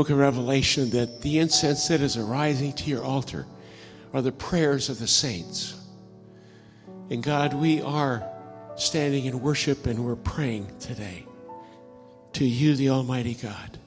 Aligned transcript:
book 0.00 0.08
of 0.08 0.16
Revelation 0.16 0.88
that 0.88 1.20
the 1.20 1.40
incense 1.40 1.88
that 1.88 2.00
is 2.00 2.16
arising 2.16 2.72
to 2.72 2.88
your 2.88 3.04
altar 3.04 3.44
are 4.14 4.22
the 4.22 4.32
prayers 4.32 4.88
of 4.88 4.98
the 4.98 5.06
saints. 5.06 5.78
And 7.10 7.22
God, 7.22 7.52
we 7.52 7.82
are 7.82 8.26
standing 8.76 9.26
in 9.26 9.42
worship 9.42 9.86
and 9.86 10.02
we're 10.02 10.16
praying 10.16 10.72
today 10.80 11.26
to 12.32 12.46
you, 12.46 12.76
the 12.76 12.88
Almighty 12.88 13.34
God. 13.34 13.78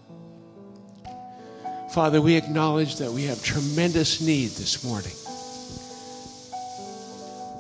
Father, 1.92 2.22
we 2.22 2.36
acknowledge 2.36 2.98
that 2.98 3.12
we 3.12 3.24
have 3.24 3.44
tremendous 3.44 4.22
need 4.22 4.50
this 4.50 4.84
morning. 4.84 5.14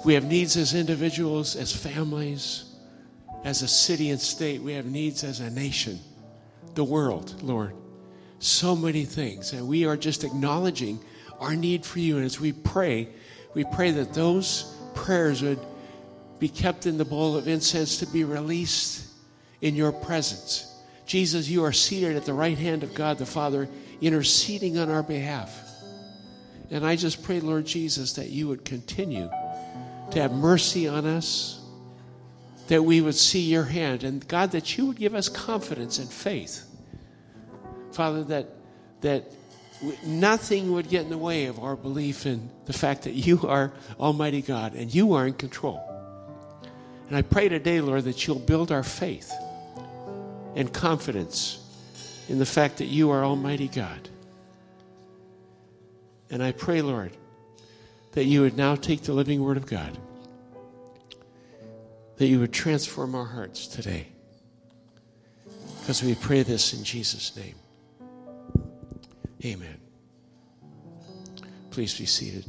We 0.05 0.13
have 0.13 0.25
needs 0.25 0.57
as 0.57 0.75
individuals, 0.75 1.55
as 1.55 1.75
families, 1.75 2.65
as 3.43 3.63
a 3.63 3.67
city 3.67 4.11
and 4.11 4.21
state. 4.21 4.61
We 4.61 4.73
have 4.73 4.85
needs 4.85 5.23
as 5.23 5.39
a 5.39 5.49
nation, 5.49 5.99
the 6.75 6.83
world, 6.83 7.41
Lord. 7.41 7.73
So 8.44 8.75
many 8.75 9.05
things. 9.05 9.54
And 9.54 9.70
we 9.70 9.86
are 9.86 9.96
just 9.96 10.25
acknowledging 10.25 11.00
our 11.39 11.56
need 11.56 11.86
for 11.86 12.00
you. 12.00 12.18
And 12.18 12.25
as 12.25 12.42
we 12.42 12.51
pray, 12.51 13.07
we 13.54 13.64
pray 13.64 13.92
that 13.92 14.14
those 14.14 14.75
prayers 14.96 15.42
would 15.42 15.60
be 16.39 16.50
kept 16.50 16.86
in 16.86 16.98
the 16.98 17.06
bowl 17.06 17.37
of 17.37 17.48
incense 17.48 18.00
to 18.00 18.06
be 18.06 18.25
released 18.25 19.07
in 19.61 19.75
your 19.75 19.93
presence. 19.93 20.75
Jesus, 21.06 21.48
you 21.48 21.64
are 21.64 21.71
seated 21.71 22.18
at 22.18 22.25
the 22.25 22.34
right 22.34 22.57
hand 22.57 22.84
of 22.84 22.93
God 22.93 23.18
the 23.18 23.25
Father, 23.25 23.70
interceding 24.01 24.78
on 24.78 24.89
our 24.89 25.04
behalf. 25.04 25.57
And 26.70 26.86
I 26.86 26.98
just 26.98 27.23
pray, 27.23 27.39
Lord 27.39 27.65
Jesus, 27.65 28.12
that 28.14 28.29
you 28.29 28.50
would 28.50 28.65
continue 28.65 29.29
to 30.12 30.21
have 30.21 30.34
mercy 30.34 30.86
on 30.86 31.06
us, 31.06 31.62
that 32.67 32.84
we 32.84 33.00
would 33.00 33.16
see 33.16 33.39
your 33.39 33.64
hand, 33.64 34.03
and 34.03 34.28
God, 34.28 34.52
that 34.52 34.78
you 34.78 34.88
would 34.88 34.98
give 34.98 35.16
us 35.16 35.30
confidence 35.30 35.98
and 35.98 36.12
faith. 36.12 36.70
Father, 37.94 38.23
that, 38.25 38.47
that 39.02 39.31
nothing 40.06 40.72
would 40.73 40.89
get 40.89 41.03
in 41.03 41.09
the 41.09 41.17
way 41.17 41.45
of 41.45 41.59
our 41.59 41.75
belief 41.75 42.25
in 42.25 42.50
the 42.66 42.73
fact 42.73 43.04
that 43.04 43.14
you 43.14 43.42
are 43.48 43.72
Almighty 44.00 44.42
God 44.42 44.73
and 44.73 44.94
you 44.94 45.14
are 45.14 45.28
in 45.28 45.34
control. 45.34 45.81
And 47.08 47.17
I 47.17 47.22
pray 47.22 47.50
today, 47.50 47.82
Lord, 47.82 48.06
that 48.06 48.26
you'll 48.26 48.40
build 48.40 48.72
our 48.72 48.84
faith 48.84 49.32
and 50.56 50.72
confidence 50.72 51.59
in 52.30 52.40
the 52.40 52.45
fact 52.45 52.78
that 52.78 52.86
you 52.86 53.12
are 53.12 53.23
Almighty 53.23 53.67
God. 53.67 54.10
And 56.30 56.42
I 56.42 56.52
pray, 56.52 56.82
Lord, 56.82 57.12
that 58.14 58.26
you 58.26 58.42
would 58.42 58.58
now 58.58 58.76
take 58.76 59.04
the 59.04 59.14
living 59.14 59.44
Word 59.44 59.58
of 59.58 59.66
God, 59.66 59.98
that 62.17 62.28
you 62.28 62.39
would 62.39 62.54
transform 62.54 63.14
our 63.16 63.26
hearts 63.26 63.67
today. 63.67 64.08
Because 65.80 66.02
we 66.02 66.16
pray 66.16 66.44
this 66.44 66.73
in 66.73 66.84
Jesus' 66.84 67.36
name. 67.36 67.56
Amen. 69.45 69.77
Please 71.69 71.97
be 71.97 72.05
seated. 72.05 72.45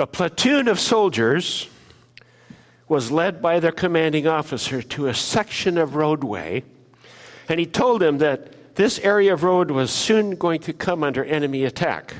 A 0.00 0.06
platoon 0.06 0.68
of 0.68 0.78
soldiers 0.78 1.68
was 2.88 3.10
led 3.10 3.40
by 3.40 3.58
their 3.58 3.72
commanding 3.72 4.26
officer 4.26 4.82
to 4.82 5.06
a 5.06 5.14
section 5.14 5.78
of 5.78 5.96
roadway, 5.96 6.62
and 7.48 7.58
he 7.58 7.64
told 7.64 8.02
them 8.02 8.18
that 8.18 8.52
this 8.78 9.00
area 9.00 9.32
of 9.32 9.42
road 9.42 9.72
was 9.72 9.90
soon 9.90 10.36
going 10.36 10.60
to 10.60 10.72
come 10.72 11.02
under 11.02 11.24
enemy 11.24 11.64
attack. 11.64 12.14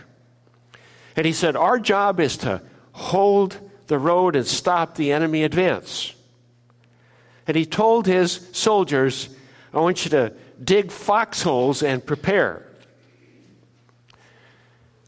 And 1.15 1.25
he 1.25 1.33
said, 1.33 1.55
Our 1.55 1.79
job 1.79 2.19
is 2.19 2.37
to 2.39 2.61
hold 2.91 3.61
the 3.87 3.97
road 3.97 4.35
and 4.35 4.45
stop 4.45 4.97
the 4.97 5.13
enemy 5.13 5.45
advance. 5.45 6.13
And 7.47 7.57
he 7.57 7.65
told 7.65 8.07
his 8.09 8.49
soldiers, 8.51 9.29
I 9.73 9.79
want 9.79 10.05
you 10.05 10.11
to 10.11 10.33
dig 10.63 10.91
foxholes 10.91 11.85
and 11.85 12.05
prepare. 12.05 12.67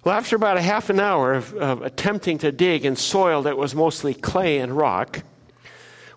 Well, 0.04 0.14
after 0.14 0.36
about 0.36 0.56
a 0.56 0.62
half 0.62 0.88
an 0.88 1.00
hour 1.00 1.34
of, 1.34 1.52
of, 1.54 1.82
attempting 1.82 2.38
to 2.38 2.52
dig 2.52 2.84
in 2.84 2.94
soil 2.94 3.42
that 3.42 3.58
was 3.58 3.74
mostly 3.74 4.14
clay 4.14 4.58
and 4.58 4.76
rock, 4.76 5.24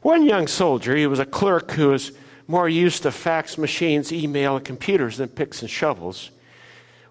one 0.04 0.28
young 0.28 0.46
soldier, 0.46 0.96
he 0.96 1.08
was 1.08 1.18
a 1.18 1.26
clerk 1.26 1.72
who 1.72 1.88
was 1.90 2.12
more 2.48 2.68
used 2.68 3.04
to 3.04 3.12
fax 3.12 3.58
machines, 3.58 4.12
email, 4.12 4.58
and 4.58 4.66
computers 4.66 5.18
than 5.18 5.30
picks 5.30 5.62
and 5.62 5.70
shovels, 5.70 6.32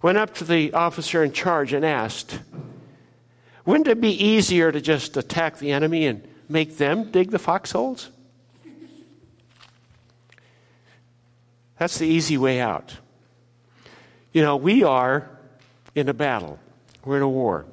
went 0.03 0.19
up 0.19 0.35
to 0.35 0.45
the 0.45 0.73
officer 0.73 1.23
in 1.23 1.33
charge 1.33 1.73
and 1.73 1.85
asked, 1.85 2.41
Wouldn't 3.65 3.89
it 3.89 4.01
be 4.01 4.11
easier 4.11 4.73
to 4.73 4.81
just 4.81 5.17
attack 5.17 5.59
the 5.59 5.73
enemy 5.73 6.07
and 6.07 6.27
make 6.49 6.77
them 6.77 7.11
dig 7.11 7.31
the 7.31 7.39
foxholes? 7.39 8.11
That's 11.79 11.99
the 11.99 12.07
easy 12.07 12.37
way 12.37 12.61
out. 12.61 12.97
You 14.33 14.43
know, 14.43 14.57
we 14.57 14.85
are 14.85 15.29
in 15.95 16.09
a 16.09 16.15
battle. 16.15 16.59
We're 17.05 17.17
in 17.17 17.23
a 17.23 17.29
war. 17.29 17.67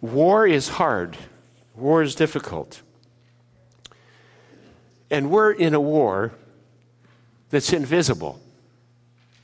War 0.00 0.46
is 0.46 0.68
hard, 0.68 1.16
war 1.74 2.02
is 2.02 2.14
difficult. 2.14 2.82
And 5.10 5.30
we're 5.30 5.52
in 5.52 5.74
a 5.74 5.80
war 5.80 6.32
that's 7.50 7.72
invisible 7.72 8.40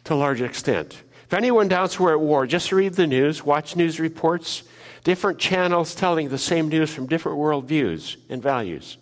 to 0.05 0.15
a 0.15 0.17
large 0.17 0.41
extent. 0.41 1.03
If 1.25 1.35
anyone 1.35 1.69
doubts 1.69 2.01
we're 2.01 2.13
at 2.13 2.21
war, 2.21 2.47
just 2.47 2.73
read 2.73 2.95
the 2.95 3.07
news, 3.07 3.45
watch 3.45 3.77
news 3.77 4.01
reports, 4.01 4.65
different 5.05 5.39
channels 5.39 5.95
telling 5.95 6.29
the 6.29 6.39
same 6.39 6.69
news 6.69 6.93
from 6.93 7.07
different 7.07 7.39
worldviews 7.39 8.17
and 8.29 8.43
values. 8.43 8.97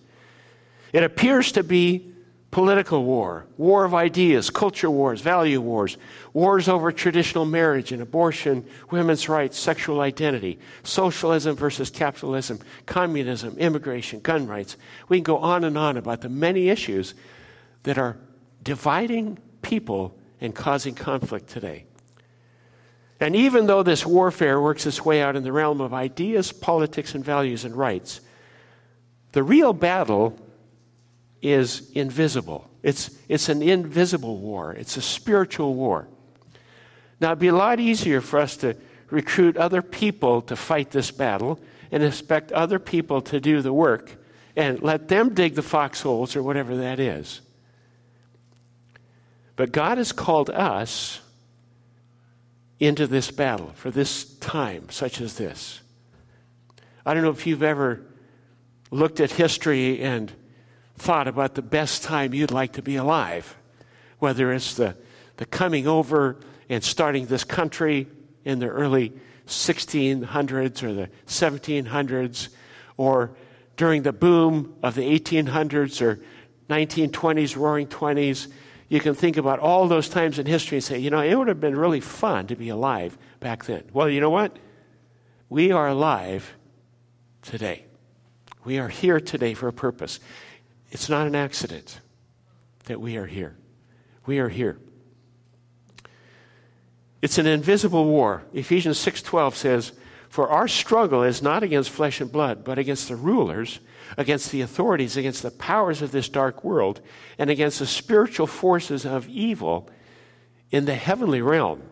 It 0.93 1.03
appears 1.03 1.53
to 1.53 1.63
be 1.63 2.13
political 2.51 3.05
war, 3.05 3.47
war 3.59 3.85
of 3.85 3.95
ideas, 3.95 4.49
culture 4.49 4.91
wars, 4.91 5.21
value 5.21 5.61
wars, 5.61 5.99
wars 6.33 6.69
over 6.69 6.91
traditional 6.91 7.45
marriage 7.45 7.93
and 7.93 8.01
abortion, 8.01 8.65
women's 8.91 9.29
rights, 9.29 9.59
sexual 9.59 10.01
identity, 10.01 10.59
socialism 10.83 11.55
versus 11.55 11.91
capitalism, 11.91 12.59
communism, 12.87 13.57
immigration, 13.59 14.21
gun 14.21 14.47
rights. 14.47 14.77
We 15.09 15.19
can 15.19 15.25
go 15.25 15.39
on 15.39 15.65
and 15.65 15.77
on 15.77 15.99
about 15.99 16.23
the 16.23 16.31
many 16.31 16.71
issues 16.71 17.15
that 17.83 17.99
are 17.99 18.17
dividing 18.63 19.39
people 19.61 20.19
and 20.41 20.55
causing 20.55 20.95
conflict 20.95 21.49
today. 21.49 21.85
And 23.21 23.35
even 23.37 23.67
though 23.67 23.83
this 23.83 24.07
warfare 24.07 24.61
works 24.61 24.87
its 24.87 25.05
way 25.05 25.21
out 25.21 25.37
in 25.37 25.43
the 25.43 25.53
realm 25.53 25.81
of 25.81 25.93
ideas, 25.93 26.53
politics, 26.53 27.15
and 27.15 27.25
values 27.25 27.65
and 27.65 27.75
rights, 27.75 28.21
the 29.33 29.43
real 29.43 29.73
battle 29.73 30.39
is 31.43 31.91
invisible. 31.93 32.69
It's, 32.83 33.11
it's 33.29 33.49
an 33.49 33.63
invisible 33.63 34.39
war, 34.39 34.73
it's 34.73 34.97
a 34.97 35.03
spiritual 35.03 35.75
war. 35.75 36.09
Now, 37.21 37.29
it'd 37.29 37.41
be 37.41 37.49
a 37.49 37.55
lot 37.55 37.81
easier 37.81 38.21
for 38.21 38.39
us 38.39 38.57
to 38.59 38.77
recruit 39.11 39.57
other 39.57 39.83
people 39.83 40.43
to 40.43 40.57
fight 40.57 40.91
this 40.91 41.11
battle 41.11 41.59
and 41.91 42.03
expect 42.03 42.53
other 42.53 42.79
people 42.79 43.21
to 43.23 43.41
do 43.41 43.63
the 43.63 43.73
work 43.73 44.17
and 44.57 44.83
let 44.83 45.09
them 45.09 45.35
dig 45.35 45.55
the 45.55 45.63
foxholes 45.63 46.37
or 46.37 46.43
whatever 46.43 46.77
that 46.77 47.01
is. 47.01 47.41
But 49.57 49.73
God 49.73 49.99
has 49.99 50.13
called 50.13 50.51
us 50.51 51.21
into 52.79 53.07
this 53.07 53.31
battle 53.31 53.73
for 53.75 53.91
this 53.91 54.25
time, 54.37 54.89
such 54.91 55.21
as 55.21 55.35
this. 55.35 55.81
I 57.05 57.15
don't 57.15 57.23
know 57.23 57.31
if 57.31 57.47
you've 57.47 57.63
ever 57.63 58.03
looked 58.91 59.21
at 59.21 59.33
history 59.33 60.01
and 60.01 60.31
thought 60.99 61.29
about 61.29 61.55
the 61.55 61.63
best 61.63 62.03
time 62.03 62.35
you'd 62.35 62.51
like 62.51 62.73
to 62.75 62.83
be 62.83 62.97
alive, 62.97 63.57
whether 64.19 64.53
it's 64.53 64.75
the, 64.75 64.97
the 65.37 65.47
coming 65.47 65.87
over 65.87 66.39
and 66.69 66.83
starting 66.85 67.27
this 67.27 67.45
country 67.45 68.07
in 68.45 68.59
the 68.59 68.69
early 68.69 69.13
1600s 69.47 70.83
or 70.83 70.93
the 70.93 71.09
1700s, 71.27 72.49
or 72.97 73.37
during 73.77 74.03
the 74.03 74.13
boom 74.13 74.75
of 74.83 74.95
the 74.95 75.19
1800s 75.19 76.03
or 76.03 76.21
1920s, 76.69 77.57
roaring 77.57 77.87
20s. 77.87 78.49
You 78.89 79.01
can 79.01 79.15
think 79.15 79.37
about 79.37 79.59
all 79.59 79.87
those 79.89 80.09
times 80.09 80.39
in 80.39 80.47
history 80.47 80.79
and 80.79 80.85
say, 80.85 80.99
you 80.99 81.11
know, 81.11 81.21
it 81.21 81.35
would 81.35 81.49
have 81.49 81.61
been 81.61 81.77
really 81.77 82.01
fun 82.01 82.47
to 82.49 82.57
be 82.57 82.69
alive 82.69 83.17
back 83.41 83.65
then. 83.65 83.85
Well, 83.93 84.09
you 84.09 84.21
know 84.21 84.31
what? 84.31 84.59
We 85.49 85.73
are 85.73 85.89
alive 85.89 86.55
today. 87.43 87.87
We 88.65 88.79
are 88.79 88.89
here 88.89 89.21
today 89.21 89.55
for 89.55 89.69
a 89.69 89.73
purpose. 89.73 90.21
It's 90.91 91.09
not 91.09 91.27
an 91.27 91.35
accident 91.35 92.01
that 92.85 93.01
we 93.01 93.17
are 93.17 93.27
here. 93.27 93.57
We 94.27 94.39
are 94.39 94.49
here. 94.49 94.79
It's 97.21 97.39
an 97.39 97.47
invisible 97.47 98.05
war. 98.05 98.45
Ephesians 98.53 98.99
6:12 98.99 99.57
says, 99.57 99.93
"For 100.29 100.49
our 100.49 100.69
struggle 100.69 101.23
is 101.23 101.43
not 101.43 101.63
against 101.63 101.91
flesh 101.91 102.21
and 102.21 102.31
blood, 102.31 102.65
but 102.65 102.79
against 102.79 103.09
the 103.09 103.17
rulers, 103.17 103.81
against 104.17 104.53
the 104.53 104.61
authorities, 104.61 105.17
against 105.17 105.43
the 105.43 105.51
powers 105.51 106.01
of 106.01 106.13
this 106.13 106.29
dark 106.29 106.63
world, 106.63 107.01
and 107.39 107.51
against 107.51 107.81
the 107.81 107.87
spiritual 107.87 108.47
forces 108.47 109.05
of 109.05 109.29
evil 109.29 109.89
in 110.71 110.85
the 110.85 110.95
heavenly 110.95 111.43
realm." 111.43 111.83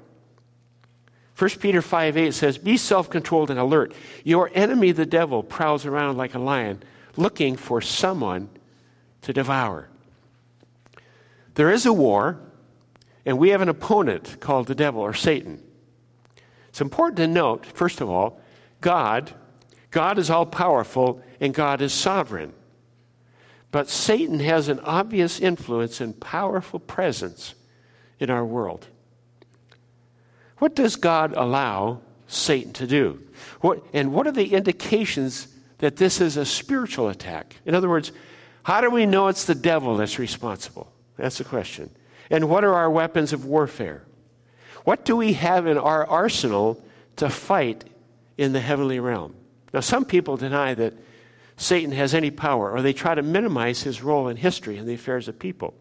1 1.36 1.60
Peter 1.60 1.82
5 1.82 2.16
8 2.16 2.32
says, 2.32 2.56
Be 2.56 2.78
self 2.78 3.10
controlled 3.10 3.50
and 3.50 3.58
alert. 3.58 3.92
Your 4.24 4.50
enemy, 4.54 4.92
the 4.92 5.04
devil, 5.04 5.42
prowls 5.42 5.84
around 5.84 6.16
like 6.16 6.34
a 6.34 6.38
lion, 6.38 6.82
looking 7.16 7.56
for 7.56 7.82
someone 7.82 8.48
to 9.26 9.32
devour. 9.32 9.88
There 11.56 11.72
is 11.72 11.84
a 11.84 11.92
war, 11.92 12.38
and 13.24 13.38
we 13.38 13.48
have 13.48 13.60
an 13.60 13.68
opponent 13.68 14.38
called 14.38 14.68
the 14.68 14.74
devil 14.76 15.00
or 15.00 15.14
Satan. 15.14 15.60
It's 16.68 16.80
important 16.80 17.16
to 17.16 17.26
note, 17.26 17.66
first 17.66 18.00
of 18.00 18.08
all, 18.08 18.40
God, 18.80 19.32
God 19.90 20.20
is 20.20 20.30
all 20.30 20.46
powerful 20.46 21.20
and 21.40 21.52
God 21.52 21.82
is 21.82 21.92
sovereign. 21.92 22.52
But 23.72 23.90
Satan 23.90 24.38
has 24.38 24.68
an 24.68 24.78
obvious 24.80 25.40
influence 25.40 26.00
and 26.00 26.20
powerful 26.20 26.78
presence 26.78 27.56
in 28.20 28.30
our 28.30 28.44
world. 28.44 28.86
What 30.58 30.76
does 30.76 30.94
God 30.94 31.34
allow 31.36 32.00
Satan 32.28 32.72
to 32.74 32.86
do? 32.86 33.24
What, 33.60 33.82
and 33.92 34.12
what 34.12 34.28
are 34.28 34.32
the 34.32 34.54
indications 34.54 35.48
that 35.78 35.96
this 35.96 36.20
is 36.20 36.36
a 36.36 36.46
spiritual 36.46 37.08
attack? 37.08 37.56
In 37.66 37.74
other 37.74 37.88
words, 37.88 38.12
how 38.66 38.80
do 38.80 38.90
we 38.90 39.06
know 39.06 39.28
it's 39.28 39.44
the 39.44 39.54
devil 39.54 39.96
that's 39.96 40.18
responsible? 40.18 40.92
That's 41.16 41.38
the 41.38 41.44
question. 41.44 41.88
And 42.30 42.48
what 42.48 42.64
are 42.64 42.74
our 42.74 42.90
weapons 42.90 43.32
of 43.32 43.44
warfare? 43.44 44.02
What 44.82 45.04
do 45.04 45.14
we 45.14 45.34
have 45.34 45.68
in 45.68 45.78
our 45.78 46.04
arsenal 46.04 46.82
to 47.14 47.30
fight 47.30 47.84
in 48.36 48.52
the 48.52 48.58
heavenly 48.58 48.98
realm? 48.98 49.36
Now, 49.72 49.78
some 49.78 50.04
people 50.04 50.36
deny 50.36 50.74
that 50.74 50.94
Satan 51.56 51.92
has 51.92 52.12
any 52.12 52.32
power, 52.32 52.72
or 52.72 52.82
they 52.82 52.92
try 52.92 53.14
to 53.14 53.22
minimize 53.22 53.84
his 53.84 54.02
role 54.02 54.26
in 54.26 54.36
history 54.36 54.78
and 54.78 54.88
the 54.88 54.94
affairs 54.94 55.28
of 55.28 55.38
people. 55.38 55.72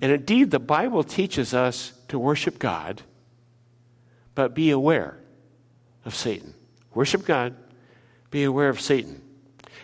And 0.00 0.10
indeed, 0.10 0.50
the 0.50 0.58
Bible 0.58 1.04
teaches 1.04 1.54
us 1.54 1.92
to 2.08 2.18
worship 2.18 2.58
God, 2.58 3.02
but 4.34 4.56
be 4.56 4.70
aware 4.70 5.18
of 6.04 6.16
Satan. 6.16 6.54
Worship 6.94 7.24
God, 7.24 7.54
be 8.32 8.42
aware 8.42 8.70
of 8.70 8.80
Satan. 8.80 9.22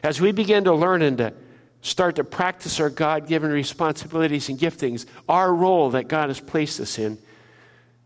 As 0.03 0.21
we 0.21 0.33
begin 0.33 0.65
to 0.65 0.75
learn 0.75 1.03
and 1.03 1.19
to 1.19 1.33
start 1.81 2.17
to 2.17 2.25
practice 2.25 2.81
our 2.81 2.91
God 2.91 3.27
given 3.27 3.51
responsibilities 3.51 4.49
and 4.49 4.59
giftings, 4.59 5.07
our 5.29 5.55
role 5.55 5.91
that 5.91 6.09
God 6.09 6.29
has 6.29 6.41
placed 6.41 6.81
us 6.81 6.99
in, 6.99 7.19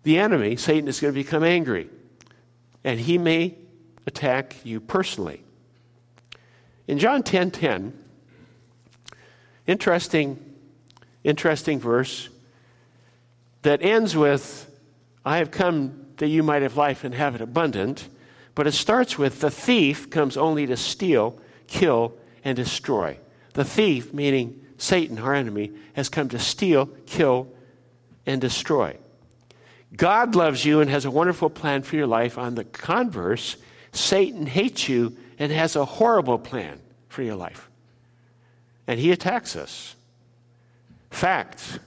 the 0.02 0.18
enemy, 0.18 0.56
Satan, 0.56 0.88
is 0.88 1.00
going 1.00 1.14
to 1.14 1.20
become 1.20 1.44
angry. 1.44 1.88
And 2.84 2.98
he 2.98 3.18
may 3.18 3.54
attack 4.06 4.56
you 4.64 4.80
personally. 4.80 5.42
In 6.88 6.98
John 6.98 7.22
10:10, 7.22 7.24
10, 7.24 7.50
10, 7.52 7.92
interesting 9.66 10.52
interesting 11.24 11.78
verse 11.78 12.28
that 13.62 13.82
ends 13.82 14.16
with, 14.16 14.70
I 15.24 15.38
have 15.38 15.50
come 15.50 16.06
that 16.16 16.28
you 16.28 16.42
might 16.42 16.62
have 16.62 16.76
life 16.76 17.04
and 17.04 17.14
have 17.14 17.34
it 17.34 17.40
abundant. 17.40 18.08
But 18.54 18.66
it 18.66 18.72
starts 18.72 19.16
with, 19.16 19.40
the 19.40 19.50
thief 19.50 20.10
comes 20.10 20.36
only 20.36 20.66
to 20.66 20.76
steal, 20.76 21.38
kill, 21.67 22.14
and 22.44 22.56
destroy. 22.56 23.19
The 23.55 23.64
thief, 23.64 24.12
meaning 24.12 24.64
Satan, 24.79 25.19
our 25.19 25.35
enemy, 25.35 25.73
has 25.94 26.09
come 26.09 26.29
to 26.31 26.38
steal, 26.38 26.87
kill, 27.06 27.49
and 28.26 28.41
destroy. 28.41 28.97
God 29.97 30.35
loves 30.35 30.64
you 30.64 30.81
and 30.81 30.91
has 30.91 31.05
a 31.05 31.11
wonderful 31.11 31.50
plan 31.50 31.82
for 31.82 31.97
your 31.97 32.06
life. 32.06 32.38
On 32.38 32.55
the 32.55 32.64
converse, 32.64 33.56
Satan 33.93 34.47
hates 34.47 34.88
you 34.88 35.17
and 35.38 35.53
has 35.53 35.76
a 35.76 35.85
horrible 35.85 36.38
plan 36.38 36.81
for 37.09 37.23
your 37.23 37.37
life. 37.37 37.69
And 38.87 38.99
he 38.99 39.12
attacks 39.12 39.55
us. 39.55 39.94
Fact. 41.11 41.79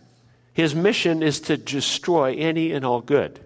His 0.54 0.74
mission 0.74 1.22
is 1.22 1.42
to 1.42 1.58
destroy 1.58 2.36
any 2.36 2.72
and 2.72 2.86
all 2.86 3.02
good. 3.02 3.40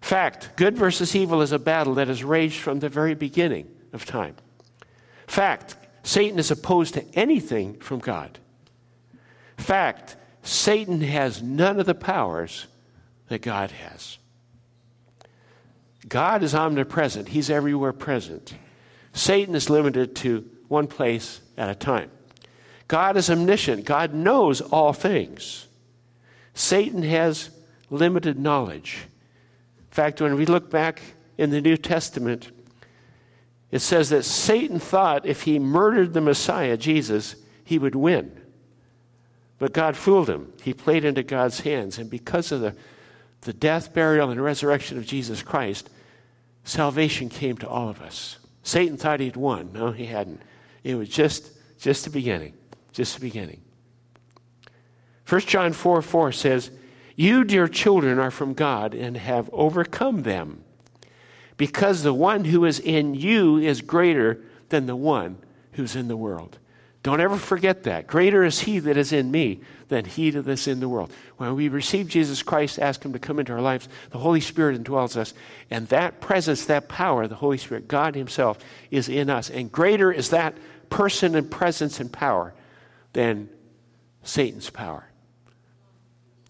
Fact. 0.00 0.50
Good 0.56 0.76
versus 0.76 1.16
evil 1.16 1.40
is 1.42 1.52
a 1.52 1.58
battle 1.58 1.94
that 1.94 2.08
has 2.08 2.22
raged 2.22 2.60
from 2.60 2.80
the 2.80 2.88
very 2.88 3.14
beginning 3.14 3.66
of 3.92 4.04
time. 4.04 4.36
Fact. 5.28 5.76
Satan 6.02 6.38
is 6.38 6.50
opposed 6.50 6.94
to 6.94 7.04
anything 7.14 7.78
from 7.78 8.00
God. 8.00 8.38
Fact. 9.56 10.16
Satan 10.42 11.02
has 11.02 11.42
none 11.42 11.78
of 11.78 11.86
the 11.86 11.94
powers 11.94 12.66
that 13.28 13.42
God 13.42 13.70
has. 13.70 14.18
God 16.08 16.42
is 16.42 16.54
omnipresent, 16.54 17.28
He's 17.28 17.50
everywhere 17.50 17.92
present. 17.92 18.54
Satan 19.12 19.54
is 19.54 19.68
limited 19.68 20.16
to 20.16 20.48
one 20.68 20.86
place 20.86 21.40
at 21.58 21.68
a 21.68 21.74
time. 21.74 22.10
God 22.86 23.18
is 23.18 23.28
omniscient, 23.28 23.84
God 23.84 24.14
knows 24.14 24.62
all 24.62 24.94
things. 24.94 25.66
Satan 26.54 27.02
has 27.02 27.50
limited 27.90 28.38
knowledge. 28.38 29.00
In 29.78 29.90
fact, 29.90 30.20
when 30.20 30.36
we 30.36 30.46
look 30.46 30.70
back 30.70 31.02
in 31.36 31.50
the 31.50 31.60
New 31.60 31.76
Testament, 31.76 32.50
it 33.70 33.80
says 33.80 34.10
that 34.10 34.24
Satan 34.24 34.78
thought 34.78 35.26
if 35.26 35.42
he 35.42 35.58
murdered 35.58 36.12
the 36.12 36.20
Messiah, 36.20 36.76
Jesus, 36.76 37.36
he 37.64 37.78
would 37.78 37.94
win. 37.94 38.40
But 39.58 39.72
God 39.72 39.96
fooled 39.96 40.30
him. 40.30 40.52
He 40.62 40.72
played 40.72 41.04
into 41.04 41.22
God's 41.22 41.60
hands. 41.60 41.98
And 41.98 42.08
because 42.08 42.52
of 42.52 42.60
the, 42.60 42.74
the 43.42 43.52
death, 43.52 43.92
burial, 43.92 44.30
and 44.30 44.42
resurrection 44.42 44.98
of 44.98 45.06
Jesus 45.06 45.42
Christ, 45.42 45.90
salvation 46.64 47.28
came 47.28 47.56
to 47.58 47.68
all 47.68 47.88
of 47.88 48.00
us. 48.00 48.38
Satan 48.62 48.96
thought 48.96 49.20
he'd 49.20 49.36
won. 49.36 49.72
No, 49.72 49.90
he 49.90 50.06
hadn't. 50.06 50.42
It 50.84 50.94
was 50.94 51.08
just, 51.08 51.50
just 51.78 52.04
the 52.04 52.10
beginning 52.10 52.54
just 52.98 53.14
the 53.14 53.20
beginning. 53.20 53.60
1 55.28 55.40
John 55.42 55.72
4 55.72 56.02
4 56.02 56.32
says, 56.32 56.70
You, 57.14 57.44
dear 57.44 57.68
children, 57.68 58.18
are 58.18 58.32
from 58.32 58.54
God 58.54 58.92
and 58.92 59.16
have 59.16 59.48
overcome 59.52 60.22
them, 60.22 60.64
because 61.58 62.02
the 62.02 62.14
one 62.14 62.46
who 62.46 62.64
is 62.64 62.80
in 62.80 63.14
you 63.14 63.58
is 63.58 63.82
greater 63.82 64.40
than 64.70 64.86
the 64.86 64.96
one 64.96 65.36
who's 65.72 65.94
in 65.94 66.08
the 66.08 66.16
world. 66.16 66.58
Don't 67.02 67.20
ever 67.20 67.36
forget 67.36 67.82
that. 67.84 68.06
Greater 68.06 68.44
is 68.44 68.60
he 68.60 68.78
that 68.78 68.96
is 68.96 69.12
in 69.12 69.30
me 69.30 69.60
than 69.88 70.04
he 70.04 70.30
that 70.30 70.46
is 70.48 70.66
in 70.66 70.80
the 70.80 70.88
world. 70.88 71.12
When 71.36 71.54
we 71.54 71.68
receive 71.68 72.08
Jesus 72.08 72.42
Christ, 72.42 72.78
ask 72.78 73.04
him 73.04 73.12
to 73.12 73.18
come 73.18 73.38
into 73.38 73.52
our 73.52 73.60
lives, 73.60 73.88
the 74.10 74.18
Holy 74.18 74.40
Spirit 74.40 74.82
indwells 74.82 75.16
us. 75.16 75.34
And 75.70 75.86
that 75.88 76.20
presence, 76.20 76.64
that 76.66 76.88
power, 76.88 77.26
the 77.26 77.36
Holy 77.36 77.58
Spirit, 77.58 77.88
God 77.88 78.14
himself, 78.14 78.58
is 78.90 79.08
in 79.08 79.30
us. 79.30 79.48
And 79.48 79.70
greater 79.70 80.12
is 80.12 80.30
that 80.30 80.56
person 80.90 81.34
and 81.34 81.50
presence 81.50 82.00
and 82.00 82.12
power 82.12 82.54
than 83.12 83.48
Satan's 84.22 84.70
power. 84.70 85.08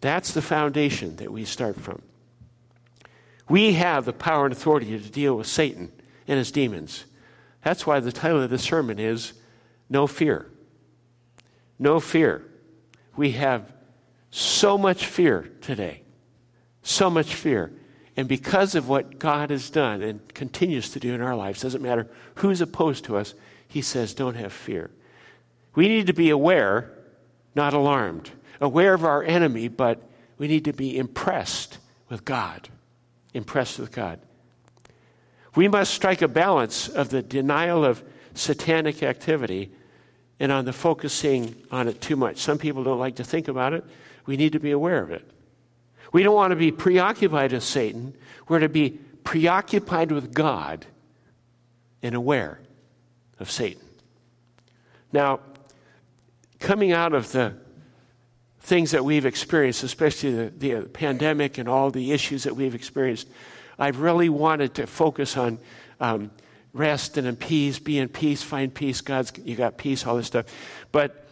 That's 0.00 0.32
the 0.32 0.42
foundation 0.42 1.16
that 1.16 1.32
we 1.32 1.44
start 1.44 1.76
from. 1.76 2.02
We 3.48 3.74
have 3.74 4.04
the 4.04 4.12
power 4.12 4.44
and 4.44 4.52
authority 4.52 4.98
to 4.98 5.10
deal 5.10 5.36
with 5.36 5.46
Satan 5.46 5.92
and 6.26 6.38
his 6.38 6.52
demons. 6.52 7.04
That's 7.62 7.86
why 7.86 8.00
the 8.00 8.12
title 8.12 8.42
of 8.42 8.50
the 8.50 8.58
sermon 8.58 8.98
is 8.98 9.32
No 9.88 10.06
Fear. 10.06 10.46
No 11.78 12.00
fear. 12.00 12.44
We 13.16 13.32
have 13.32 13.72
so 14.30 14.76
much 14.76 15.06
fear 15.06 15.50
today. 15.60 16.02
So 16.82 17.08
much 17.08 17.34
fear. 17.34 17.72
And 18.16 18.28
because 18.28 18.74
of 18.74 18.88
what 18.88 19.18
God 19.18 19.50
has 19.50 19.70
done 19.70 20.02
and 20.02 20.34
continues 20.34 20.90
to 20.90 21.00
do 21.00 21.14
in 21.14 21.20
our 21.20 21.36
lives, 21.36 21.62
doesn't 21.62 21.82
matter 21.82 22.08
who's 22.36 22.60
opposed 22.60 23.04
to 23.04 23.16
us, 23.16 23.34
He 23.68 23.80
says, 23.80 24.14
don't 24.14 24.34
have 24.34 24.52
fear. 24.52 24.90
We 25.74 25.86
need 25.86 26.08
to 26.08 26.12
be 26.12 26.30
aware, 26.30 26.92
not 27.54 27.74
alarmed, 27.74 28.30
aware 28.60 28.94
of 28.94 29.04
our 29.04 29.22
enemy, 29.22 29.68
but 29.68 30.02
we 30.36 30.48
need 30.48 30.64
to 30.64 30.72
be 30.72 30.98
impressed 30.98 31.78
with 32.08 32.24
God. 32.24 32.68
Impressed 33.34 33.78
with 33.78 33.92
God. 33.92 34.20
We 35.54 35.68
must 35.68 35.92
strike 35.92 36.22
a 36.22 36.28
balance 36.28 36.88
of 36.88 37.08
the 37.08 37.22
denial 37.22 37.84
of 37.84 38.02
satanic 38.34 39.02
activity 39.02 39.72
and 40.40 40.52
on 40.52 40.64
the 40.64 40.72
focusing 40.72 41.54
on 41.70 41.88
it 41.88 42.00
too 42.00 42.16
much. 42.16 42.38
Some 42.38 42.58
people 42.58 42.84
don't 42.84 42.98
like 42.98 43.16
to 43.16 43.24
think 43.24 43.48
about 43.48 43.72
it. 43.72 43.84
We 44.26 44.36
need 44.36 44.52
to 44.52 44.60
be 44.60 44.70
aware 44.70 45.02
of 45.02 45.10
it. 45.10 45.28
We 46.12 46.22
don't 46.22 46.34
want 46.34 46.52
to 46.52 46.56
be 46.56 46.70
preoccupied 46.70 47.52
with 47.52 47.64
Satan. 47.64 48.14
We're 48.48 48.60
to 48.60 48.68
be 48.68 48.90
preoccupied 49.24 50.12
with 50.12 50.32
God 50.32 50.86
and 52.02 52.14
aware 52.14 52.60
of 53.38 53.50
Satan. 53.50 53.82
Now, 55.12 55.40
coming 56.60 56.92
out 56.92 57.12
of 57.12 57.32
the 57.32 57.54
things 58.68 58.90
that 58.90 59.02
we've 59.02 59.24
experienced, 59.24 59.82
especially 59.82 60.30
the, 60.30 60.50
the 60.58 60.88
pandemic 60.88 61.56
and 61.56 61.68
all 61.68 61.90
the 61.90 62.12
issues 62.12 62.44
that 62.44 62.54
we've 62.54 62.74
experienced, 62.74 63.26
I've 63.78 64.00
really 64.00 64.28
wanted 64.28 64.74
to 64.74 64.86
focus 64.86 65.38
on 65.38 65.58
um, 66.00 66.30
rest 66.74 67.16
and 67.16 67.26
in 67.26 67.34
peace, 67.34 67.78
be 67.78 67.98
in 67.98 68.10
peace, 68.10 68.42
find 68.42 68.72
peace. 68.72 69.00
God's, 69.00 69.32
you 69.42 69.56
got 69.56 69.78
peace, 69.78 70.06
all 70.06 70.16
this 70.16 70.26
stuff. 70.26 70.44
But 70.92 71.26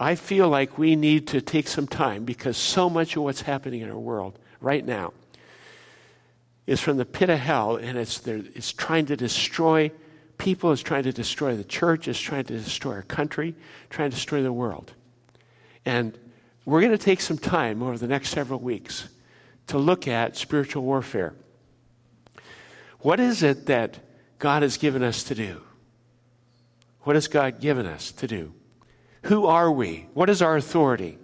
I 0.00 0.16
feel 0.16 0.48
like 0.48 0.76
we 0.76 0.96
need 0.96 1.28
to 1.28 1.40
take 1.40 1.68
some 1.68 1.86
time 1.86 2.24
because 2.24 2.56
so 2.56 2.90
much 2.90 3.14
of 3.14 3.22
what's 3.22 3.42
happening 3.42 3.82
in 3.82 3.90
our 3.90 3.98
world 3.98 4.36
right 4.60 4.84
now 4.84 5.12
is 6.66 6.80
from 6.80 6.96
the 6.96 7.04
pit 7.04 7.30
of 7.30 7.38
hell 7.38 7.76
and 7.76 7.96
it's, 7.96 8.18
there, 8.18 8.42
it's 8.56 8.72
trying 8.72 9.06
to 9.06 9.16
destroy 9.16 9.92
people, 10.36 10.72
is 10.72 10.82
trying 10.82 11.04
to 11.04 11.12
destroy 11.12 11.54
the 11.56 11.64
church, 11.64 12.08
is 12.08 12.20
trying 12.20 12.44
to 12.44 12.58
destroy 12.58 12.94
our 12.94 13.02
country, 13.02 13.54
trying 13.88 14.10
to 14.10 14.16
destroy 14.16 14.42
the 14.42 14.52
world. 14.52 14.92
And 15.84 16.18
we're 16.66 16.80
going 16.80 16.92
to 16.92 16.98
take 16.98 17.20
some 17.20 17.38
time 17.38 17.82
over 17.82 17.96
the 17.96 18.08
next 18.08 18.30
several 18.30 18.60
weeks 18.60 19.08
to 19.68 19.78
look 19.78 20.06
at 20.06 20.36
spiritual 20.36 20.82
warfare. 20.82 21.34
What 22.98 23.20
is 23.20 23.42
it 23.42 23.66
that 23.66 23.98
God 24.38 24.62
has 24.62 24.76
given 24.76 25.02
us 25.02 25.22
to 25.24 25.34
do? 25.34 25.62
What 27.02 27.14
has 27.14 27.28
God 27.28 27.60
given 27.60 27.86
us 27.86 28.10
to 28.12 28.26
do? 28.26 28.52
Who 29.22 29.46
are 29.46 29.70
we? 29.70 30.08
What 30.12 30.28
is 30.28 30.42
our 30.42 30.56
authority? 30.56 31.18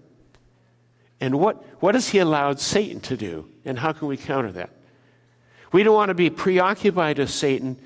And 1.20 1.38
what, 1.38 1.62
what 1.80 1.94
has 1.94 2.08
He 2.08 2.18
allowed 2.18 2.60
Satan 2.60 3.00
to 3.00 3.16
do? 3.16 3.48
And 3.64 3.78
how 3.78 3.92
can 3.92 4.08
we 4.08 4.16
counter 4.16 4.52
that? 4.52 4.70
We 5.72 5.82
don't 5.82 5.94
want 5.94 6.10
to 6.10 6.14
be 6.14 6.30
preoccupied 6.30 7.18
with 7.18 7.30
Satan, 7.30 7.78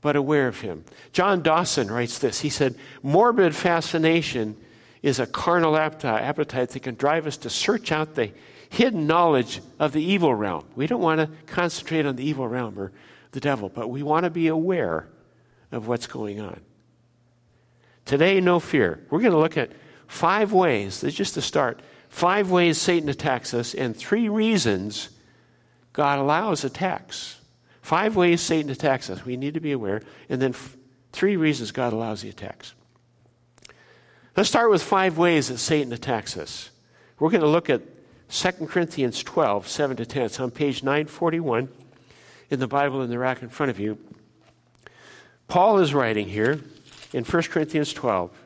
but 0.00 0.16
aware 0.16 0.48
of 0.48 0.60
him. 0.60 0.84
John 1.12 1.42
Dawson 1.42 1.90
writes 1.90 2.18
this. 2.18 2.40
He 2.40 2.48
said, 2.48 2.76
Morbid 3.02 3.54
fascination 3.54 4.56
is 5.04 5.18
a 5.18 5.26
carnal 5.26 5.76
appetite 5.76 6.70
that 6.70 6.82
can 6.82 6.94
drive 6.94 7.26
us 7.26 7.36
to 7.36 7.50
search 7.50 7.92
out 7.92 8.14
the 8.14 8.32
hidden 8.70 9.06
knowledge 9.06 9.60
of 9.78 9.92
the 9.92 10.02
evil 10.02 10.34
realm. 10.34 10.64
We 10.74 10.86
don't 10.86 11.02
want 11.02 11.20
to 11.20 11.28
concentrate 11.44 12.06
on 12.06 12.16
the 12.16 12.26
evil 12.26 12.48
realm 12.48 12.78
or 12.78 12.90
the 13.32 13.40
devil, 13.40 13.68
but 13.68 13.90
we 13.90 14.02
want 14.02 14.24
to 14.24 14.30
be 14.30 14.48
aware 14.48 15.06
of 15.70 15.88
what's 15.88 16.06
going 16.06 16.40
on. 16.40 16.58
Today, 18.06 18.40
no 18.40 18.58
fear. 18.58 19.06
We're 19.10 19.20
going 19.20 19.32
to 19.32 19.38
look 19.38 19.58
at 19.58 19.72
five 20.06 20.54
ways, 20.54 21.02
just 21.02 21.34
to 21.34 21.42
start, 21.42 21.80
five 22.08 22.50
ways 22.50 22.80
Satan 22.80 23.10
attacks 23.10 23.52
us, 23.52 23.74
and 23.74 23.94
three 23.94 24.30
reasons 24.30 25.10
God 25.92 26.18
allows 26.18 26.64
attacks. 26.64 27.38
Five 27.82 28.16
ways 28.16 28.40
Satan 28.40 28.70
attacks 28.70 29.10
us. 29.10 29.22
We 29.26 29.36
need 29.36 29.52
to 29.52 29.60
be 29.60 29.72
aware. 29.72 30.00
And 30.30 30.40
then 30.40 30.54
f- 30.54 30.78
three 31.12 31.36
reasons 31.36 31.72
God 31.72 31.92
allows 31.92 32.22
the 32.22 32.30
attacks. 32.30 32.72
Let's 34.36 34.48
start 34.48 34.68
with 34.68 34.82
five 34.82 35.16
ways 35.16 35.48
that 35.48 35.58
Satan 35.58 35.92
attacks 35.92 36.36
us. 36.36 36.70
We're 37.20 37.30
going 37.30 37.42
to 37.42 37.48
look 37.48 37.70
at 37.70 37.82
2 38.30 38.66
Corinthians 38.66 39.22
12, 39.22 39.68
7 39.68 39.96
to 39.98 40.06
10. 40.06 40.22
It's 40.22 40.40
on 40.40 40.50
page 40.50 40.82
941 40.82 41.68
in 42.50 42.58
the 42.58 42.66
Bible 42.66 43.02
in 43.02 43.10
the 43.10 43.18
rack 43.18 43.42
in 43.42 43.48
front 43.48 43.70
of 43.70 43.78
you. 43.78 43.96
Paul 45.46 45.78
is 45.78 45.94
writing 45.94 46.28
here 46.28 46.60
in 47.12 47.22
1 47.22 47.42
Corinthians 47.44 47.92
12. 47.92 48.36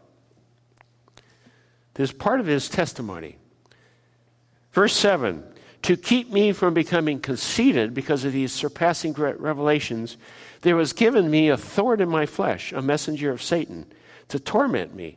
This 1.94 2.10
is 2.10 2.16
part 2.16 2.40
of 2.40 2.46
his 2.46 2.68
testimony. 2.68 3.38
Verse 4.72 4.94
7 4.94 5.42
To 5.82 5.96
keep 5.96 6.30
me 6.30 6.52
from 6.52 6.74
becoming 6.74 7.18
conceited 7.18 7.94
because 7.94 8.26
of 8.26 8.34
these 8.34 8.52
surpassing 8.52 9.14
revelations, 9.14 10.18
there 10.60 10.76
was 10.76 10.92
given 10.92 11.30
me 11.30 11.48
a 11.48 11.56
thorn 11.56 12.02
in 12.02 12.10
my 12.10 12.26
flesh, 12.26 12.72
a 12.72 12.82
messenger 12.82 13.30
of 13.30 13.42
Satan, 13.42 13.86
to 14.28 14.38
torment 14.38 14.94
me. 14.94 15.16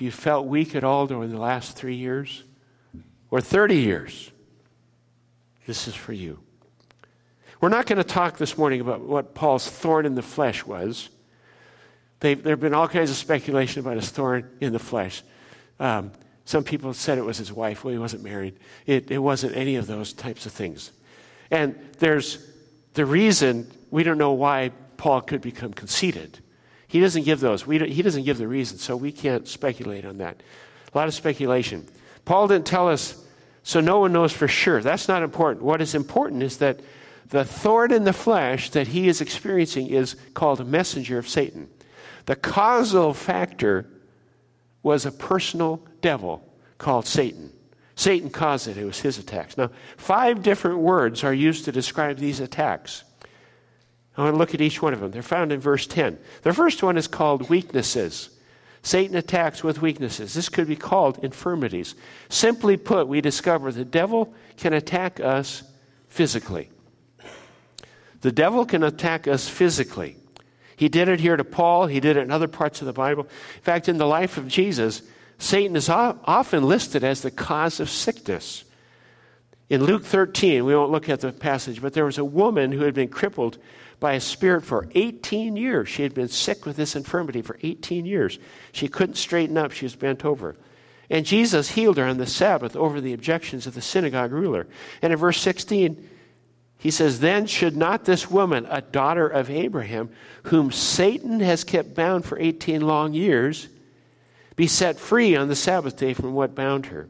If 0.00 0.04
you 0.04 0.10
felt 0.12 0.46
weak 0.46 0.74
at 0.74 0.82
all 0.82 1.06
during 1.06 1.30
the 1.30 1.38
last 1.38 1.76
three 1.76 1.96
years 1.96 2.42
or 3.30 3.42
30 3.42 3.76
years, 3.76 4.30
this 5.66 5.86
is 5.86 5.94
for 5.94 6.14
you. 6.14 6.38
We're 7.60 7.68
not 7.68 7.84
going 7.84 7.98
to 7.98 8.04
talk 8.04 8.38
this 8.38 8.56
morning 8.56 8.80
about 8.80 9.02
what 9.02 9.34
Paul's 9.34 9.68
thorn 9.68 10.06
in 10.06 10.14
the 10.14 10.22
flesh 10.22 10.64
was. 10.64 11.10
there 12.20 12.34
have 12.34 12.60
been 12.60 12.72
all 12.72 12.88
kinds 12.88 13.10
of 13.10 13.16
speculation 13.16 13.80
about 13.80 13.96
his 13.96 14.08
thorn 14.08 14.48
in 14.62 14.72
the 14.72 14.78
flesh. 14.78 15.22
Um, 15.78 16.12
some 16.46 16.64
people 16.64 16.94
said 16.94 17.18
it 17.18 17.24
was 17.26 17.36
his 17.36 17.52
wife. 17.52 17.84
Well, 17.84 17.92
he 17.92 17.98
wasn't 17.98 18.24
married. 18.24 18.54
It, 18.86 19.10
it 19.10 19.18
wasn't 19.18 19.54
any 19.54 19.76
of 19.76 19.86
those 19.86 20.14
types 20.14 20.46
of 20.46 20.52
things. 20.52 20.92
And 21.50 21.78
there's 21.98 22.42
the 22.94 23.04
reason 23.04 23.70
we 23.90 24.02
don't 24.02 24.16
know 24.16 24.32
why 24.32 24.70
Paul 24.96 25.20
could 25.20 25.42
become 25.42 25.74
conceited. 25.74 26.38
He 26.90 26.98
doesn't 26.98 27.22
give 27.22 27.38
those. 27.38 27.62
he 27.62 28.02
doesn't 28.02 28.24
give 28.24 28.38
the 28.38 28.48
reason, 28.48 28.76
so 28.78 28.96
we 28.96 29.12
can't 29.12 29.46
speculate 29.46 30.04
on 30.04 30.18
that. 30.18 30.42
A 30.92 30.98
lot 30.98 31.06
of 31.06 31.14
speculation. 31.14 31.86
Paul 32.24 32.48
didn't 32.48 32.66
tell 32.66 32.88
us, 32.88 33.24
so 33.62 33.78
no 33.78 34.00
one 34.00 34.12
knows 34.12 34.32
for 34.32 34.48
sure. 34.48 34.82
That's 34.82 35.06
not 35.06 35.22
important. 35.22 35.64
What 35.64 35.80
is 35.80 35.94
important 35.94 36.42
is 36.42 36.56
that 36.56 36.80
the 37.28 37.44
thorn 37.44 37.92
in 37.92 38.02
the 38.02 38.12
flesh 38.12 38.70
that 38.70 38.88
he 38.88 39.06
is 39.06 39.20
experiencing 39.20 39.86
is 39.86 40.16
called 40.34 40.60
a 40.60 40.64
messenger 40.64 41.16
of 41.16 41.28
Satan. 41.28 41.68
The 42.26 42.34
causal 42.34 43.14
factor 43.14 43.88
was 44.82 45.06
a 45.06 45.12
personal 45.12 45.86
devil 46.00 46.44
called 46.78 47.06
Satan. 47.06 47.52
Satan 47.94 48.30
caused 48.30 48.66
it, 48.66 48.76
it 48.76 48.84
was 48.84 48.98
his 48.98 49.16
attacks. 49.16 49.56
Now, 49.56 49.70
five 49.96 50.42
different 50.42 50.78
words 50.78 51.22
are 51.22 51.32
used 51.32 51.66
to 51.66 51.72
describe 51.72 52.16
these 52.16 52.40
attacks. 52.40 53.04
I 54.16 54.24
want 54.24 54.34
to 54.34 54.38
look 54.38 54.54
at 54.54 54.60
each 54.60 54.82
one 54.82 54.92
of 54.92 55.00
them. 55.00 55.10
They're 55.10 55.22
found 55.22 55.52
in 55.52 55.60
verse 55.60 55.86
10. 55.86 56.18
The 56.42 56.52
first 56.52 56.82
one 56.82 56.96
is 56.96 57.06
called 57.06 57.48
weaknesses. 57.48 58.30
Satan 58.82 59.16
attacks 59.16 59.62
with 59.62 59.82
weaknesses. 59.82 60.34
This 60.34 60.48
could 60.48 60.66
be 60.66 60.76
called 60.76 61.22
infirmities. 61.22 61.94
Simply 62.28 62.76
put, 62.76 63.08
we 63.08 63.20
discover 63.20 63.70
the 63.70 63.84
devil 63.84 64.34
can 64.56 64.72
attack 64.72 65.20
us 65.20 65.62
physically. 66.08 66.70
The 68.22 68.32
devil 68.32 68.64
can 68.64 68.82
attack 68.82 69.28
us 69.28 69.48
physically. 69.48 70.16
He 70.76 70.88
did 70.88 71.08
it 71.08 71.20
here 71.20 71.36
to 71.36 71.44
Paul, 71.44 71.86
he 71.86 72.00
did 72.00 72.16
it 72.16 72.20
in 72.20 72.30
other 72.30 72.48
parts 72.48 72.80
of 72.80 72.86
the 72.86 72.92
Bible. 72.92 73.24
In 73.24 73.62
fact, 73.62 73.88
in 73.88 73.98
the 73.98 74.06
life 74.06 74.38
of 74.38 74.48
Jesus, 74.48 75.02
Satan 75.38 75.76
is 75.76 75.88
often 75.90 76.64
listed 76.64 77.04
as 77.04 77.20
the 77.20 77.30
cause 77.30 77.80
of 77.80 77.90
sickness. 77.90 78.64
In 79.68 79.84
Luke 79.84 80.04
13, 80.04 80.64
we 80.64 80.74
won't 80.74 80.90
look 80.90 81.08
at 81.08 81.20
the 81.20 81.32
passage, 81.32 81.80
but 81.80 81.92
there 81.92 82.06
was 82.06 82.18
a 82.18 82.24
woman 82.24 82.72
who 82.72 82.82
had 82.84 82.94
been 82.94 83.08
crippled 83.08 83.58
by 84.00 84.14
a 84.14 84.20
spirit 84.20 84.64
for 84.64 84.88
18 84.94 85.56
years. 85.56 85.88
She 85.88 86.02
had 86.02 86.14
been 86.14 86.28
sick 86.28 86.64
with 86.64 86.76
this 86.76 86.96
infirmity 86.96 87.42
for 87.42 87.58
18 87.62 88.06
years. 88.06 88.38
She 88.72 88.88
couldn't 88.88 89.16
straighten 89.16 89.58
up, 89.58 89.72
she 89.72 89.84
was 89.84 89.94
bent 89.94 90.24
over. 90.24 90.56
And 91.10 91.26
Jesus 91.26 91.70
healed 91.70 91.98
her 91.98 92.04
on 92.04 92.18
the 92.18 92.26
Sabbath 92.26 92.74
over 92.76 93.00
the 93.00 93.12
objections 93.12 93.66
of 93.66 93.74
the 93.74 93.82
synagogue 93.82 94.32
ruler. 94.32 94.66
And 95.02 95.12
in 95.12 95.18
verse 95.18 95.40
16, 95.40 96.08
he 96.78 96.90
says, 96.90 97.20
Then 97.20 97.46
should 97.46 97.76
not 97.76 98.04
this 98.04 98.30
woman, 98.30 98.66
a 98.70 98.80
daughter 98.80 99.28
of 99.28 99.50
Abraham, 99.50 100.10
whom 100.44 100.72
Satan 100.72 101.40
has 101.40 101.62
kept 101.62 101.94
bound 101.94 102.24
for 102.24 102.38
18 102.38 102.80
long 102.80 103.12
years, 103.12 103.68
be 104.56 104.66
set 104.66 104.98
free 104.98 105.36
on 105.36 105.48
the 105.48 105.56
Sabbath 105.56 105.96
day 105.96 106.14
from 106.14 106.32
what 106.32 106.54
bound 106.54 106.86
her? 106.86 107.08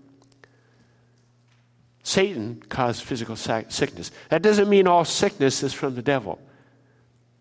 Satan 2.03 2.63
caused 2.69 3.05
physical 3.05 3.37
sickness. 3.37 4.11
That 4.31 4.43
doesn't 4.43 4.69
mean 4.69 4.87
all 4.87 5.05
sickness 5.05 5.63
is 5.63 5.73
from 5.73 5.95
the 5.95 6.03
devil. 6.03 6.41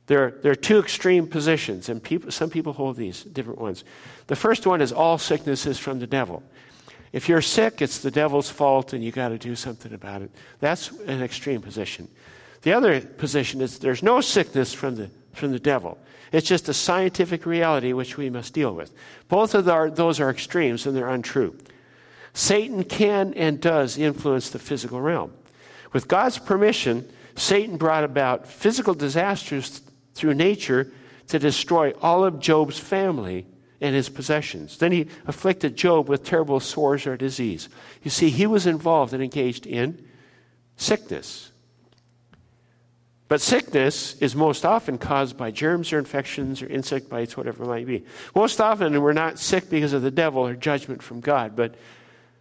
There, 0.09 0.31
there 0.41 0.51
are 0.51 0.55
two 0.55 0.79
extreme 0.79 1.27
positions, 1.27 1.87
and 1.87 2.01
people, 2.01 2.31
some 2.31 2.49
people 2.49 2.73
hold 2.73 2.95
these 2.95 3.21
different 3.21 3.59
ones. 3.59 3.83
The 4.25 4.35
first 4.35 4.65
one 4.65 4.81
is 4.81 4.91
all 4.91 5.19
sickness 5.19 5.67
is 5.67 5.77
from 5.77 5.99
the 5.99 6.07
devil. 6.07 6.41
If 7.13 7.29
you're 7.29 7.43
sick, 7.43 7.79
it's 7.79 7.99
the 7.99 8.09
devil's 8.09 8.49
fault 8.49 8.93
and 8.93 9.03
you 9.03 9.11
got 9.11 9.29
to 9.29 9.37
do 9.37 9.55
something 9.55 9.93
about 9.93 10.23
it. 10.23 10.31
That's 10.61 10.89
an 11.01 11.21
extreme 11.21 11.61
position. 11.61 12.07
The 12.63 12.73
other 12.73 13.01
position 13.01 13.61
is 13.61 13.77
there's 13.77 14.01
no 14.01 14.19
sickness 14.19 14.73
from 14.73 14.95
the, 14.95 15.11
from 15.33 15.51
the 15.51 15.59
devil. 15.59 15.99
It's 16.31 16.47
just 16.47 16.69
a 16.69 16.73
scientific 16.73 17.45
reality 17.45 17.93
which 17.93 18.17
we 18.17 18.31
must 18.31 18.55
deal 18.55 18.73
with. 18.73 18.91
Both 19.27 19.53
of 19.53 19.69
our, 19.69 19.91
those 19.91 20.19
are 20.19 20.31
extremes 20.31 20.87
and 20.87 20.97
they're 20.97 21.09
untrue. 21.09 21.55
Satan 22.33 22.83
can 22.83 23.35
and 23.35 23.61
does 23.61 23.95
influence 23.95 24.49
the 24.49 24.57
physical 24.57 25.01
realm. 25.01 25.33
With 25.93 26.07
God's 26.07 26.39
permission, 26.39 27.07
Satan 27.35 27.77
brought 27.77 28.03
about 28.03 28.47
physical 28.47 28.95
disasters 28.95 29.81
through 30.13 30.33
nature 30.33 30.91
to 31.27 31.39
destroy 31.39 31.91
all 32.01 32.23
of 32.23 32.39
Job's 32.39 32.79
family 32.79 33.45
and 33.81 33.95
his 33.95 34.09
possessions. 34.09 34.77
Then 34.77 34.91
he 34.91 35.07
afflicted 35.25 35.77
Job 35.77 36.09
with 36.09 36.23
terrible 36.23 36.59
sores 36.59 37.07
or 37.07 37.15
disease. 37.15 37.69
You 38.03 38.11
see, 38.11 38.29
he 38.29 38.45
was 38.45 38.67
involved 38.67 39.13
and 39.13 39.23
engaged 39.23 39.65
in 39.65 40.05
sickness. 40.75 41.51
But 43.29 43.41
sickness 43.41 44.15
is 44.15 44.35
most 44.35 44.65
often 44.65 44.97
caused 44.97 45.37
by 45.37 45.51
germs 45.51 45.93
or 45.93 45.99
infections 45.99 46.63
or 46.63 46.67
insect 46.67 47.09
bites, 47.09 47.37
whatever 47.37 47.63
it 47.63 47.67
might 47.67 47.85
be. 47.85 48.03
Most 48.35 48.59
often, 48.59 48.99
we're 48.99 49.13
not 49.13 49.37
sick 49.37 49.69
because 49.69 49.93
of 49.93 50.01
the 50.01 50.11
devil 50.11 50.45
or 50.45 50.55
judgment 50.55 51.03
from 51.03 51.19
God, 51.19 51.55
but 51.55 51.75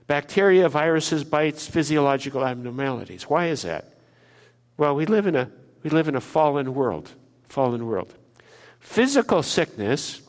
bacteria, 0.07 0.67
viruses, 0.71 1.25
bites, 1.25 1.69
physiological 1.69 2.43
abnormalities. 2.43 3.25
Why 3.25 3.49
is 3.49 3.63
that? 3.63 3.93
Well, 4.79 4.95
we 4.95 5.05
live 5.05 5.27
in 5.27 5.37
a, 5.37 5.51
we 5.83 5.91
live 5.91 6.09
in 6.09 6.17
a 6.17 6.23
fallen 6.23 6.73
world. 6.73 7.11
Fallen 7.49 7.87
world. 7.87 8.15
Physical 8.81 9.43
sickness 9.43 10.23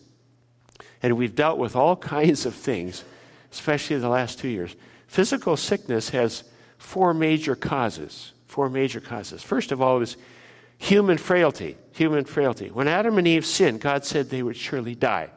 and 1.02 1.18
we've 1.18 1.36
dealt 1.36 1.58
with 1.58 1.76
all 1.76 1.96
kinds 2.16 2.46
of 2.46 2.56
things, 2.56 3.04
especially 3.52 3.98
the 3.98 4.10
last 4.10 4.40
two 4.40 4.50
years. 4.50 4.76
Physical 5.08 5.58
sickness 5.58 6.10
has 6.10 6.44
four 6.78 7.14
major 7.14 7.56
causes. 7.56 8.34
Four 8.48 8.70
major 8.70 9.00
causes. 9.00 9.44
First 9.44 9.72
of 9.72 9.82
all, 9.82 10.02
is 10.02 10.18
human 10.78 11.18
frailty. 11.18 11.78
Human 11.94 12.26
frailty. 12.26 12.70
When 12.70 12.88
Adam 12.88 13.18
and 13.18 13.28
Eve 13.28 13.46
sinned, 13.46 13.82
God 13.82 14.06
said 14.06 14.30
they 14.30 14.44
would 14.44 14.58
surely 14.58 14.96
die. 14.96 15.30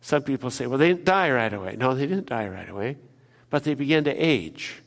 Some 0.00 0.22
people 0.22 0.50
say, 0.50 0.66
well, 0.66 0.78
they 0.78 0.88
didn't 0.88 1.06
die 1.06 1.30
right 1.30 1.52
away. 1.52 1.76
No, 1.76 1.94
they 1.94 2.06
didn't 2.06 2.26
die 2.26 2.48
right 2.48 2.68
away, 2.68 2.98
but 3.48 3.64
they 3.64 3.74
began 3.74 4.04
to 4.04 4.12
age 4.12 4.82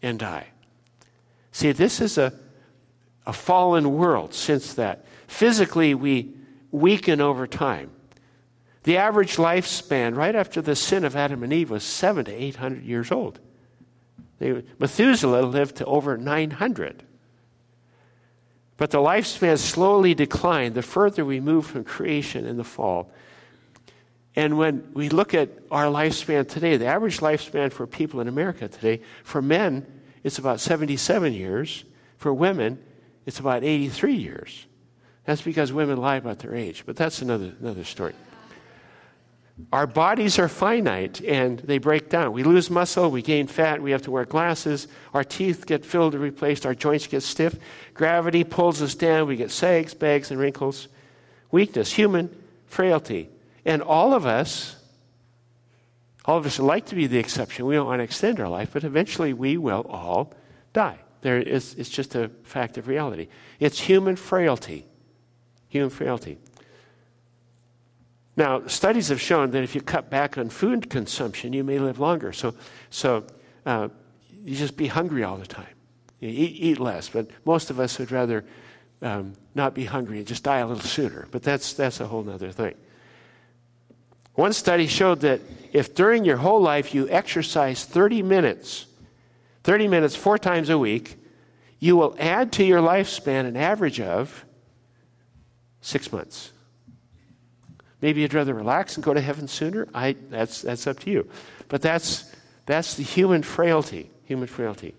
and 0.00 0.18
die. 0.18 0.48
See, 1.50 1.72
this 1.72 2.00
is 2.00 2.18
a, 2.18 2.32
a 3.28 3.32
fallen 3.32 3.92
world 3.92 4.32
since 4.32 4.72
that. 4.74 5.04
Physically, 5.28 5.94
we 5.94 6.34
weaken 6.72 7.20
over 7.20 7.46
time. 7.46 7.90
The 8.84 8.96
average 8.96 9.36
lifespan 9.36 10.16
right 10.16 10.34
after 10.34 10.62
the 10.62 10.74
sin 10.74 11.04
of 11.04 11.14
Adam 11.14 11.42
and 11.42 11.52
Eve 11.52 11.70
was 11.70 11.84
seven 11.84 12.24
to 12.24 12.32
800 12.32 12.82
years 12.82 13.12
old. 13.12 13.38
They, 14.38 14.64
Methuselah 14.78 15.42
lived 15.42 15.76
to 15.76 15.84
over 15.84 16.16
900. 16.16 17.02
But 18.78 18.92
the 18.92 18.98
lifespan 18.98 19.58
slowly 19.58 20.14
declined 20.14 20.74
the 20.74 20.82
further 20.82 21.22
we 21.22 21.38
move 21.38 21.66
from 21.66 21.84
creation 21.84 22.46
in 22.46 22.56
the 22.56 22.64
fall. 22.64 23.12
And 24.34 24.56
when 24.56 24.88
we 24.94 25.10
look 25.10 25.34
at 25.34 25.50
our 25.70 25.86
lifespan 25.86 26.48
today, 26.48 26.78
the 26.78 26.86
average 26.86 27.18
lifespan 27.18 27.72
for 27.72 27.86
people 27.86 28.20
in 28.20 28.28
America 28.28 28.68
today, 28.68 29.02
for 29.22 29.42
men, 29.42 29.86
it's 30.24 30.38
about 30.38 30.60
77 30.60 31.34
years. 31.34 31.84
For 32.16 32.34
women, 32.34 32.78
it's 33.28 33.40
about 33.40 33.62
83 33.62 34.14
years. 34.14 34.66
That's 35.26 35.42
because 35.42 35.70
women 35.70 35.98
lie 35.98 36.16
about 36.16 36.38
their 36.38 36.54
age, 36.54 36.84
but 36.86 36.96
that's 36.96 37.20
another, 37.20 37.52
another 37.60 37.84
story. 37.84 38.14
Our 39.70 39.86
bodies 39.86 40.38
are 40.38 40.48
finite 40.48 41.20
and 41.20 41.58
they 41.58 41.76
break 41.76 42.08
down. 42.08 42.32
We 42.32 42.42
lose 42.42 42.70
muscle, 42.70 43.10
we 43.10 43.20
gain 43.20 43.46
fat, 43.46 43.82
we 43.82 43.90
have 43.90 44.00
to 44.02 44.10
wear 44.10 44.24
glasses, 44.24 44.88
our 45.12 45.24
teeth 45.24 45.66
get 45.66 45.84
filled 45.84 46.14
and 46.14 46.22
replaced, 46.22 46.64
our 46.64 46.74
joints 46.74 47.06
get 47.06 47.22
stiff, 47.22 47.58
gravity 47.92 48.44
pulls 48.44 48.80
us 48.80 48.94
down, 48.94 49.28
we 49.28 49.36
get 49.36 49.50
sags, 49.50 49.92
bags, 49.92 50.30
and 50.30 50.40
wrinkles. 50.40 50.88
Weakness, 51.50 51.92
human 51.92 52.34
frailty. 52.64 53.28
And 53.66 53.82
all 53.82 54.14
of 54.14 54.24
us, 54.24 54.74
all 56.24 56.38
of 56.38 56.46
us 56.46 56.58
like 56.58 56.86
to 56.86 56.94
be 56.94 57.06
the 57.06 57.18
exception. 57.18 57.66
We 57.66 57.74
don't 57.74 57.86
want 57.86 57.98
to 57.98 58.04
extend 58.04 58.40
our 58.40 58.48
life, 58.48 58.70
but 58.72 58.84
eventually 58.84 59.34
we 59.34 59.58
will 59.58 59.84
all 59.86 60.32
die. 60.72 61.00
There 61.20 61.38
is, 61.38 61.74
it's 61.74 61.88
just 61.88 62.14
a 62.14 62.28
fact 62.44 62.78
of 62.78 62.88
reality. 62.88 63.28
It's 63.58 63.80
human 63.80 64.16
frailty. 64.16 64.86
Human 65.68 65.90
frailty. 65.90 66.38
Now, 68.36 68.66
studies 68.68 69.08
have 69.08 69.20
shown 69.20 69.50
that 69.50 69.64
if 69.64 69.74
you 69.74 69.80
cut 69.80 70.10
back 70.10 70.38
on 70.38 70.48
food 70.48 70.88
consumption, 70.88 71.52
you 71.52 71.64
may 71.64 71.80
live 71.80 71.98
longer. 71.98 72.32
So, 72.32 72.54
so 72.88 73.24
uh, 73.66 73.88
you 74.44 74.54
just 74.54 74.76
be 74.76 74.86
hungry 74.86 75.24
all 75.24 75.36
the 75.36 75.46
time. 75.46 75.74
You 76.20 76.28
eat, 76.28 76.54
eat 76.56 76.78
less, 76.78 77.08
but 77.08 77.28
most 77.44 77.70
of 77.70 77.80
us 77.80 77.98
would 77.98 78.12
rather 78.12 78.44
um, 79.02 79.34
not 79.54 79.74
be 79.74 79.84
hungry 79.84 80.18
and 80.18 80.26
just 80.26 80.44
die 80.44 80.58
a 80.58 80.66
little 80.66 80.82
sooner. 80.82 81.26
But 81.30 81.42
that's, 81.42 81.72
that's 81.72 82.00
a 82.00 82.06
whole 82.06 82.28
other 82.30 82.52
thing. 82.52 82.74
One 84.34 84.52
study 84.52 84.86
showed 84.86 85.20
that 85.22 85.40
if 85.72 85.96
during 85.96 86.24
your 86.24 86.36
whole 86.36 86.60
life 86.60 86.94
you 86.94 87.08
exercise 87.08 87.84
30 87.84 88.22
minutes, 88.22 88.86
30 89.68 89.86
minutes 89.86 90.16
four 90.16 90.38
times 90.38 90.70
a 90.70 90.78
week, 90.78 91.22
you 91.78 91.94
will 91.94 92.16
add 92.18 92.52
to 92.52 92.64
your 92.64 92.80
lifespan 92.80 93.44
an 93.44 93.54
average 93.54 94.00
of 94.00 94.46
six 95.82 96.10
months. 96.10 96.52
Maybe 98.00 98.22
you'd 98.22 98.32
rather 98.32 98.54
relax 98.54 98.94
and 98.94 99.04
go 99.04 99.12
to 99.12 99.20
heaven 99.20 99.46
sooner. 99.46 99.86
I, 99.92 100.16
that's, 100.30 100.62
that's 100.62 100.86
up 100.86 101.00
to 101.00 101.10
you. 101.10 101.28
But 101.68 101.82
that's, 101.82 102.34
that's 102.64 102.94
the 102.94 103.02
human 103.02 103.42
frailty. 103.42 104.10
Human 104.24 104.48
frailty. 104.48 104.94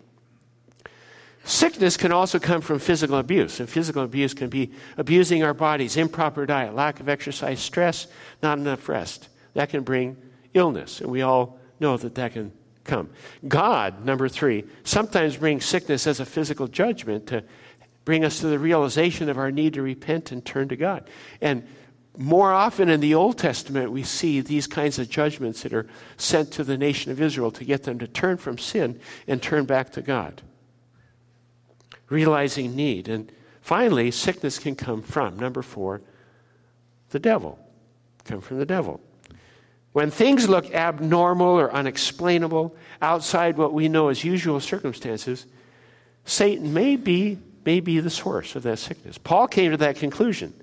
Sickness 1.44 1.98
can 1.98 2.12
also 2.12 2.38
come 2.38 2.62
from 2.62 2.78
physical 2.78 3.18
abuse, 3.18 3.60
and 3.60 3.68
physical 3.68 4.04
abuse 4.04 4.36
can 4.36 4.50
be 4.50 4.72
abusing 4.98 5.44
our 5.44 5.56
bodies, 5.56 5.98
improper 5.98 6.46
diet, 6.46 6.76
lack 6.76 7.00
of 7.00 7.10
exercise, 7.10 7.60
stress, 7.60 8.06
not 8.44 8.60
enough 8.60 8.88
rest. 8.88 9.30
That 9.56 9.70
can 9.70 9.82
bring 9.82 10.16
illness, 10.54 11.02
and 11.02 11.10
we 11.10 11.24
all 11.24 11.60
know 11.80 11.98
that 11.98 12.14
that 12.14 12.34
can 12.34 12.52
come. 12.90 13.10
God, 13.48 14.04
number 14.04 14.28
three, 14.28 14.66
sometimes 14.84 15.38
brings 15.38 15.66
sickness 15.66 16.08
as 16.08 16.20
a 16.20 16.26
physical 16.26 16.68
judgment 16.68 17.28
to 17.28 17.44
bring 18.04 18.26
us 18.26 18.40
to 18.40 18.48
the 18.48 18.60
realization 18.60 19.30
of 19.30 19.38
our 19.38 19.52
need 19.52 19.76
to 19.76 19.82
repent 19.82 20.32
and 20.32 20.44
turn 20.44 20.68
to 20.70 20.76
God. 20.76 21.10
And 21.42 21.68
more 22.18 22.52
often 22.52 22.90
in 22.90 23.00
the 23.00 23.14
Old 23.14 23.38
Testament, 23.38 23.92
we 23.92 24.04
see 24.04 24.42
these 24.42 24.68
kinds 24.68 25.00
of 25.00 25.10
judgments 25.10 25.62
that 25.62 25.74
are 25.74 25.88
sent 26.18 26.52
to 26.54 26.64
the 26.64 26.78
nation 26.78 27.12
of 27.12 27.22
Israel 27.22 27.52
to 27.52 27.64
get 27.64 27.84
them 27.84 28.00
to 28.00 28.08
turn 28.08 28.38
from 28.38 28.58
sin 28.58 29.00
and 29.28 29.42
turn 29.42 29.66
back 29.66 29.92
to 29.92 30.02
God. 30.02 30.42
Realizing 32.10 32.76
need. 32.76 33.08
And 33.08 33.32
finally, 33.62 34.10
sickness 34.12 34.58
can 34.58 34.76
come 34.76 35.04
from, 35.04 35.38
number 35.38 35.62
four, 35.62 36.02
the 37.12 37.20
devil. 37.20 37.60
Come 38.26 38.42
from 38.42 38.58
the 38.58 38.66
devil. 38.66 39.00
When 39.92 40.12
things 40.12 40.48
look 40.48 40.74
abnormal 40.74 41.60
or 41.60 41.74
unexplainable 41.74 42.76
outside 43.02 43.58
what 43.58 43.74
we 43.74 43.90
know 43.90 44.10
as 44.10 44.24
usual 44.24 44.60
circumstances, 44.60 45.46
Satan 46.26 46.74
may 46.74 46.96
be, 46.96 47.40
may 47.66 47.80
be 47.80 48.00
the 48.00 48.10
source 48.10 48.56
of 48.56 48.64
that 48.64 48.78
sickness. 48.80 49.18
Paul 49.18 49.48
came 49.48 49.72
to 49.72 49.78
that 49.78 49.96
conclusion. 49.96 50.54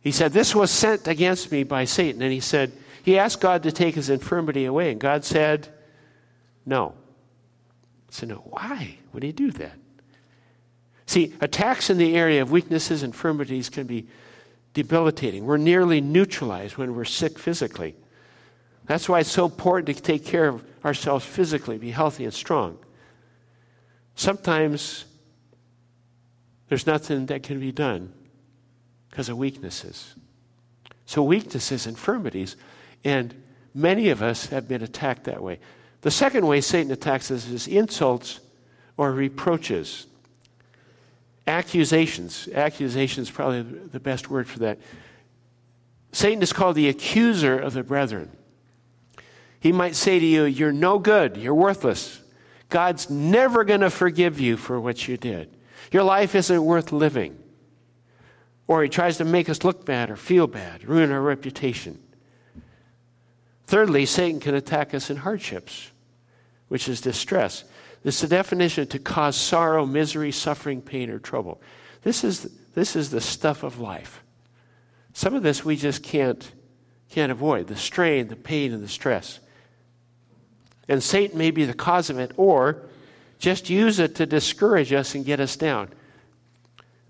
He 0.00 0.12
said, 0.12 0.32
This 0.32 0.54
was 0.54 0.70
sent 0.70 1.06
against 1.06 1.52
me 1.52 1.62
by 1.62 1.84
Satan. 1.84 2.22
And 2.22 2.32
he 2.32 2.40
said, 2.40 2.72
He 3.02 3.18
asked 3.18 3.40
God 3.40 3.62
to 3.64 3.72
take 3.72 3.94
his 3.94 4.08
infirmity 4.08 4.64
away. 4.64 4.90
And 4.90 5.00
God 5.00 5.24
said, 5.24 5.68
No. 6.64 6.94
Said, 8.08 8.30
No, 8.30 8.36
why 8.36 8.96
would 9.12 9.22
he 9.22 9.32
do 9.32 9.50
that? 9.52 9.76
See, 11.04 11.34
attacks 11.40 11.90
in 11.90 11.98
the 11.98 12.16
area 12.16 12.40
of 12.40 12.50
weaknesses, 12.50 13.02
infirmities 13.02 13.68
can 13.68 13.86
be 13.86 14.06
debilitating. 14.74 15.44
We're 15.44 15.56
nearly 15.56 16.00
neutralized 16.00 16.76
when 16.76 16.94
we're 16.94 17.04
sick 17.04 17.38
physically. 17.38 17.94
That's 18.86 19.08
why 19.08 19.20
it's 19.20 19.30
so 19.30 19.44
important 19.44 19.96
to 19.96 20.02
take 20.02 20.24
care 20.24 20.48
of 20.48 20.64
ourselves 20.84 21.24
physically, 21.24 21.78
be 21.78 21.90
healthy 21.90 22.24
and 22.24 22.34
strong. 22.34 22.78
Sometimes 24.14 25.04
there's 26.68 26.86
nothing 26.86 27.26
that 27.26 27.42
can 27.42 27.60
be 27.60 27.72
done 27.72 28.12
because 29.08 29.28
of 29.28 29.36
weaknesses. 29.36 30.14
So, 31.06 31.22
weaknesses, 31.22 31.86
infirmities, 31.86 32.56
and 33.04 33.34
many 33.74 34.10
of 34.10 34.22
us 34.22 34.46
have 34.46 34.68
been 34.68 34.82
attacked 34.82 35.24
that 35.24 35.42
way. 35.42 35.58
The 36.02 36.10
second 36.10 36.46
way 36.46 36.60
Satan 36.60 36.92
attacks 36.92 37.30
us 37.30 37.48
is 37.48 37.66
insults 37.66 38.40
or 38.96 39.12
reproaches. 39.12 40.06
Accusations. 41.50 42.48
Accusations 42.54 43.26
is 43.26 43.34
probably 43.34 43.62
the 43.62 43.98
best 43.98 44.30
word 44.30 44.46
for 44.46 44.60
that. 44.60 44.78
Satan 46.12 46.42
is 46.42 46.52
called 46.52 46.76
the 46.76 46.88
accuser 46.88 47.58
of 47.58 47.72
the 47.72 47.82
brethren. 47.82 48.30
He 49.58 49.72
might 49.72 49.96
say 49.96 50.20
to 50.20 50.24
you, 50.24 50.44
You're 50.44 50.70
no 50.70 51.00
good, 51.00 51.36
you're 51.36 51.54
worthless. 51.54 52.20
God's 52.68 53.10
never 53.10 53.64
going 53.64 53.80
to 53.80 53.90
forgive 53.90 54.38
you 54.38 54.56
for 54.56 54.80
what 54.80 55.08
you 55.08 55.16
did. 55.16 55.50
Your 55.90 56.04
life 56.04 56.36
isn't 56.36 56.64
worth 56.64 56.92
living. 56.92 57.36
Or 58.68 58.84
he 58.84 58.88
tries 58.88 59.16
to 59.16 59.24
make 59.24 59.48
us 59.48 59.64
look 59.64 59.84
bad 59.84 60.08
or 60.08 60.16
feel 60.16 60.46
bad, 60.46 60.84
ruin 60.84 61.10
our 61.10 61.20
reputation. 61.20 62.00
Thirdly, 63.66 64.06
Satan 64.06 64.38
can 64.38 64.54
attack 64.54 64.94
us 64.94 65.10
in 65.10 65.16
hardships, 65.16 65.90
which 66.68 66.88
is 66.88 67.00
distress. 67.00 67.64
Is 68.02 68.20
the 68.20 68.28
definition 68.28 68.86
to 68.88 68.98
cause 68.98 69.36
sorrow, 69.36 69.84
misery, 69.84 70.32
suffering, 70.32 70.80
pain, 70.80 71.10
or 71.10 71.18
trouble. 71.18 71.60
This 72.02 72.24
is, 72.24 72.50
this 72.74 72.96
is 72.96 73.10
the 73.10 73.20
stuff 73.20 73.62
of 73.62 73.78
life. 73.78 74.22
Some 75.12 75.34
of 75.34 75.42
this 75.42 75.64
we 75.64 75.76
just 75.76 76.02
can't, 76.02 76.50
can't 77.10 77.30
avoid 77.30 77.66
the 77.66 77.76
strain, 77.76 78.28
the 78.28 78.36
pain, 78.36 78.72
and 78.72 78.82
the 78.82 78.88
stress. 78.88 79.40
And 80.88 81.02
Satan 81.02 81.36
may 81.36 81.50
be 81.50 81.64
the 81.64 81.74
cause 81.74 82.08
of 82.08 82.18
it, 82.18 82.32
or 82.36 82.82
just 83.38 83.68
use 83.68 83.98
it 83.98 84.14
to 84.16 84.26
discourage 84.26 84.92
us 84.92 85.14
and 85.14 85.24
get 85.24 85.40
us 85.40 85.56
down. 85.56 85.90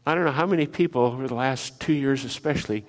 I 0.05 0.15
don't 0.15 0.25
know 0.25 0.33
how 0.33 0.47
many 0.47 0.67
people 0.67 1.03
over 1.03 1.29
the 1.29 1.35
last 1.35 1.81
two 1.81 1.93
years, 1.93 2.25
especially, 2.25 2.85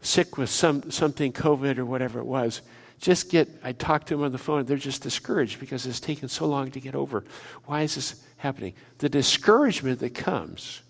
sick 0.00 0.38
with 0.38 0.48
some, 0.48 0.90
something, 0.90 1.32
COVID 1.32 1.78
or 1.78 1.84
whatever 1.84 2.20
it 2.20 2.26
was, 2.26 2.62
just 2.98 3.30
get, 3.30 3.48
I 3.62 3.72
talk 3.72 4.06
to 4.06 4.14
them 4.14 4.24
on 4.24 4.32
the 4.32 4.38
phone, 4.38 4.64
they're 4.64 4.76
just 4.76 5.02
discouraged 5.02 5.60
because 5.60 5.86
it's 5.86 6.00
taken 6.00 6.28
so 6.28 6.46
long 6.46 6.70
to 6.72 6.80
get 6.80 6.94
over. 6.94 7.24
Why 7.66 7.82
is 7.82 7.94
this 7.94 8.22
happening? 8.38 8.74
The 8.98 9.08
discouragement 9.08 10.00
that 10.00 10.14
comes, 10.14 10.82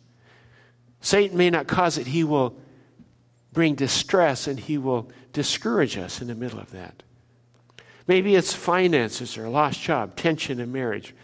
Satan 1.01 1.37
may 1.37 1.51
not 1.51 1.67
cause 1.67 1.99
it, 1.99 2.07
he 2.07 2.25
will 2.25 2.59
bring 3.53 3.75
distress 3.75 4.47
and 4.47 4.59
he 4.59 4.79
will 4.79 5.11
discourage 5.33 5.99
us 5.99 6.21
in 6.21 6.29
the 6.29 6.35
middle 6.35 6.59
of 6.59 6.71
that. 6.71 7.03
Maybe 8.07 8.35
it's 8.35 8.55
finances 8.55 9.37
or 9.37 9.45
a 9.45 9.51
lost 9.51 9.83
job, 9.83 10.17
tension 10.17 10.61
in 10.61 10.73
marriage, 10.73 11.15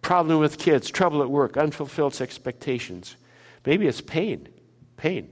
problem 0.00 0.38
with 0.38 0.58
kids, 0.58 0.90
trouble 0.90 1.22
at 1.22 1.30
work, 1.30 1.56
unfulfilled 1.56 2.20
expectations. 2.20 3.16
Maybe 3.66 3.86
it's 3.86 4.00
pain. 4.00 4.48
Pain. 4.96 5.28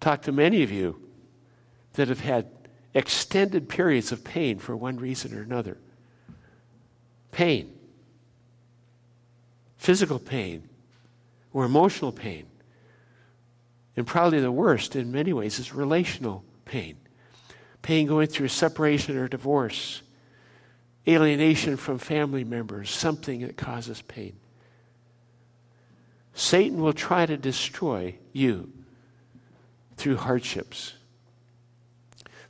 Talk 0.00 0.22
to 0.22 0.32
many 0.32 0.62
of 0.62 0.70
you 0.70 1.00
that 1.94 2.08
have 2.08 2.20
had 2.20 2.46
extended 2.94 3.68
periods 3.68 4.12
of 4.12 4.24
pain 4.24 4.58
for 4.58 4.76
one 4.76 4.96
reason 4.96 5.36
or 5.36 5.42
another. 5.42 5.76
Pain. 7.32 7.72
physical 9.76 10.18
pain 10.18 10.66
or 11.52 11.64
emotional 11.64 12.12
pain. 12.12 12.46
And 13.96 14.06
probably 14.06 14.40
the 14.40 14.50
worst 14.50 14.96
in 14.96 15.12
many 15.12 15.32
ways 15.32 15.58
is 15.58 15.74
relational 15.74 16.42
pain. 16.64 16.96
Pain 17.82 18.06
going 18.06 18.28
through 18.28 18.48
separation 18.48 19.18
or 19.18 19.28
divorce, 19.28 20.00
alienation 21.06 21.76
from 21.76 21.98
family 21.98 22.44
members, 22.44 22.90
something 22.90 23.40
that 23.40 23.58
causes 23.58 24.00
pain. 24.02 24.36
Satan 26.32 26.80
will 26.80 26.94
try 26.94 27.26
to 27.26 27.36
destroy 27.36 28.14
you 28.32 28.72
through 29.96 30.16
hardships. 30.16 30.94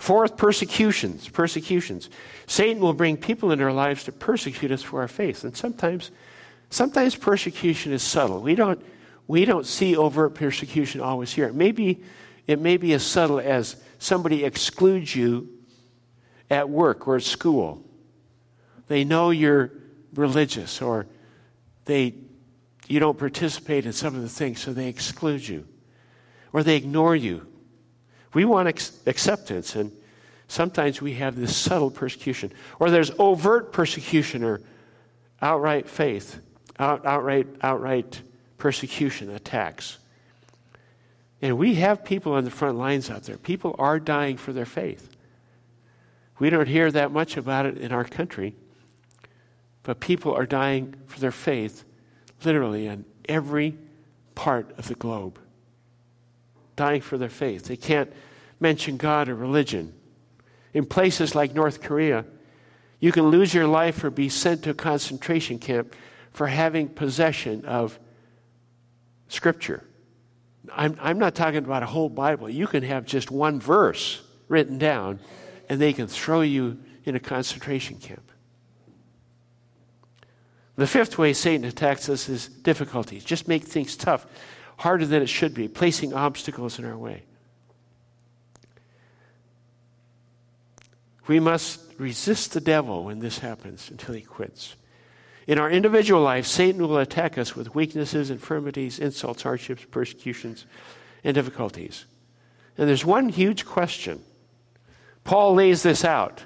Fourth, 0.05 0.37
persecutions. 0.37 1.31
Persecutions. 1.31 2.11
Satan 2.47 2.83
will 2.83 2.93
bring 2.93 3.17
people 3.17 3.53
into 3.53 3.65
our 3.65 3.73
lives 3.73 4.05
to 4.05 4.13
persecute 4.13 4.71
us 4.71 4.83
for 4.83 5.01
our 5.01 5.09
faith. 5.09 5.45
And 5.45 5.57
sometimes, 5.57 6.11
sometimes 6.69 7.17
persecution 7.17 7.91
is 7.91 8.03
subtle. 8.03 8.43
We 8.43 8.55
don't, 8.55 8.85
we 9.27 9.47
don't 9.47 9.65
see 9.65 9.97
overt 9.97 10.35
persecution 10.35 11.01
always 11.01 11.33
here. 11.33 11.47
It 11.47 11.55
may, 11.55 11.73
be, 11.73 12.03
it 12.47 12.61
may 12.61 12.77
be 12.77 12.93
as 12.93 13.03
subtle 13.03 13.41
as 13.41 13.77
somebody 13.99 14.45
excludes 14.45 15.17
you 15.17 15.49
at 16.51 16.69
work 16.69 17.09
or 17.09 17.17
at 17.17 17.23
school. 17.23 17.83
They 18.89 19.05
know 19.05 19.31
you're 19.31 19.73
religious 20.13 20.83
or 20.83 21.07
they, 21.87 22.13
you 22.89 23.01
don't 23.01 23.19
participate 23.19 23.87
in 23.87 23.95
some 23.95 24.15
of 24.15 24.21
the 24.21 24.29
things, 24.29 24.61
so 24.61 24.75
they 24.75 24.89
exclude 24.89 25.49
you 25.49 25.67
or 26.53 26.63
they 26.63 26.77
ignore 26.77 27.17
you. 27.17 27.47
We 28.35 28.45
want 28.45 28.69
ex- 28.69 28.99
acceptance, 29.07 29.77
and 29.77 29.93
sometimes 30.49 31.01
we 31.01 31.15
have 31.15 31.37
this 31.37 31.57
subtle 31.57 31.91
persecution. 31.91 32.53
Or 32.79 32.91
there's 32.91 33.13
overt 33.19 33.73
persecution 33.73 34.43
or 34.43 34.61
outright 35.41 35.89
faith, 35.89 36.41
out, 36.79 37.07
outright, 37.07 37.47
outright 37.63 38.21
persecution, 38.59 39.31
attacks. 39.31 39.99
And 41.41 41.59
we 41.59 41.75
have 41.77 42.05
people 42.05 42.33
on 42.33 42.45
the 42.45 42.51
front 42.51 42.79
lines 42.79 43.11
out 43.11 43.23
there. 43.25 43.37
People 43.37 43.77
are 43.79 44.01
dying 44.01 44.37
for 44.37 44.53
their 44.53 44.65
faith. 44.65 45.15
We 46.39 46.51
don't 46.51 46.67
hear 46.67 46.91
that 46.91 47.13
much 47.13 47.37
about 47.37 47.67
it 47.67 47.79
in 47.79 47.93
our 47.93 48.05
country, 48.05 48.55
but 49.83 50.01
people 50.01 50.35
are 50.35 50.47
dying 50.47 50.95
for 51.07 51.21
their 51.21 51.31
faith 51.31 51.85
literally 52.45 52.87
in 52.87 53.05
every 53.29 53.77
part 54.35 54.77
of 54.79 54.89
the 54.89 54.95
globe. 54.95 55.39
Dying 56.77 57.01
for 57.01 57.19
their 57.19 57.29
faith. 57.29 57.65
They 57.65 57.77
can't 57.77 58.13
mention 58.61 58.97
God 58.97 59.29
or 59.29 59.35
religion. 59.35 59.93
In 60.73 60.85
places 60.85 61.35
like 61.35 61.55
North 61.55 61.81
Korea, 61.83 62.25
you 62.99 63.13
can 63.13 63.29
lose 63.29 63.53
your 63.53 63.67
life 63.67 64.03
or 64.03 64.11
be 64.11 64.29
sent 64.29 64.63
to 64.65 64.71
a 64.71 64.75
concentration 64.75 65.59
camp 65.59 65.95
for 66.33 66.47
having 66.47 66.89
possession 66.89 67.65
of 67.65 67.99
Scripture. 69.29 69.85
I'm, 70.73 70.97
I'm 71.01 71.19
not 71.19 71.35
talking 71.35 71.59
about 71.59 71.83
a 71.83 71.87
whole 71.87 72.09
Bible. 72.09 72.49
You 72.49 72.67
can 72.67 72.83
have 72.83 73.05
just 73.05 73.31
one 73.31 73.61
verse 73.61 74.23
written 74.49 74.79
down, 74.79 75.21
and 75.69 75.81
they 75.81 75.93
can 75.93 76.07
throw 76.07 76.41
you 76.41 76.79
in 77.05 77.15
a 77.15 77.21
concentration 77.21 77.99
camp. 77.99 78.33
The 80.77 80.87
fifth 80.87 81.19
way 81.19 81.33
Satan 81.33 81.65
attacks 81.65 82.09
us 82.09 82.29
is 82.29 82.49
difficulties. 82.49 83.25
Just 83.25 83.47
make 83.47 83.63
things 83.63 83.97
tough, 83.97 84.27
harder 84.77 85.07
than 85.07 85.23
it 85.23 85.29
should 85.29 85.55
be, 85.55 85.69
placing 85.69 86.13
obstacles 86.13 86.79
in 86.79 86.85
our 86.85 86.97
way. 86.97 87.23
We 91.27 91.41
must 91.41 91.81
resist 91.99 92.53
the 92.53 92.61
devil 92.61 93.05
when 93.05 93.21
this 93.21 93.39
happens 93.39 93.91
until 93.91 94.15
he 94.15 94.21
quits. 94.21 94.77
In 95.47 95.59
our 95.59 95.71
individual 95.71 96.23
life, 96.23 96.47
Satan 96.47 96.87
will 96.87 96.99
attack 96.99 97.39
us 97.39 97.55
with 97.55 97.75
weaknesses, 97.75 98.31
infirmities, 98.31 98.99
insults, 98.99 99.43
hardships, 99.43 99.85
persecutions, 99.91 100.67
and 101.23 101.35
difficulties. 101.35 102.07
And 102.77 102.89
there's 102.89 103.05
one 103.05 103.29
huge 103.29 103.65
question. 103.65 104.23
Paul 105.23 105.55
lays 105.55 105.83
this 105.83 106.05
out, 106.05 106.45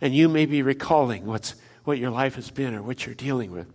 and 0.00 0.14
you 0.14 0.28
may 0.28 0.46
be 0.46 0.62
recalling 0.62 1.26
what's, 1.26 1.54
what 1.84 1.98
your 1.98 2.10
life 2.10 2.36
has 2.36 2.50
been 2.50 2.74
or 2.74 2.82
what 2.82 3.04
you're 3.04 3.14
dealing 3.14 3.50
with. 3.50 3.66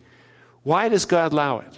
Why 0.64 0.90
does 0.90 1.06
God 1.06 1.34
allow 1.34 1.60
it? 1.60 1.74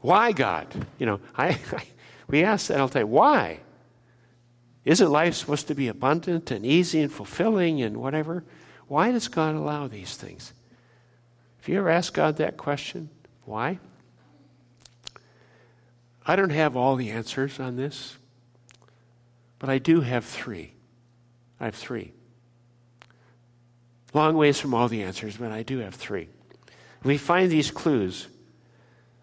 Why, 0.00 0.32
God? 0.32 0.86
You 0.98 1.06
know, 1.06 1.20
I, 1.36 1.48
I 1.72 1.84
we 2.28 2.44
ask 2.44 2.68
that 2.68 2.80
all 2.80 2.88
the 2.88 3.00
time. 3.00 3.10
Why? 3.10 3.60
Isn't 4.84 5.10
life 5.10 5.34
supposed 5.34 5.68
to 5.68 5.74
be 5.74 5.88
abundant 5.88 6.50
and 6.50 6.64
easy 6.64 7.00
and 7.00 7.12
fulfilling 7.12 7.82
and 7.82 7.96
whatever? 7.96 8.44
Why 8.86 9.10
does 9.10 9.28
God 9.28 9.54
allow 9.54 9.88
these 9.88 10.16
things? 10.16 10.52
If 11.60 11.68
you 11.68 11.78
ever 11.78 11.90
ask 11.90 12.14
God 12.14 12.36
that 12.36 12.56
question? 12.56 13.10
Why? 13.44 13.78
I 16.24 16.36
don't 16.36 16.50
have 16.50 16.76
all 16.76 16.96
the 16.96 17.10
answers 17.10 17.58
on 17.58 17.76
this, 17.76 18.16
but 19.58 19.70
I 19.70 19.78
do 19.78 20.02
have 20.02 20.24
three. 20.24 20.74
I 21.58 21.66
have 21.66 21.74
three. 21.74 22.12
Long 24.14 24.36
ways 24.36 24.60
from 24.60 24.74
all 24.74 24.88
the 24.88 25.02
answers, 25.02 25.36
but 25.36 25.52
I 25.52 25.62
do 25.62 25.78
have 25.78 25.94
three. 25.94 26.28
We 27.02 27.18
find 27.18 27.50
these 27.50 27.70
clues. 27.70 28.28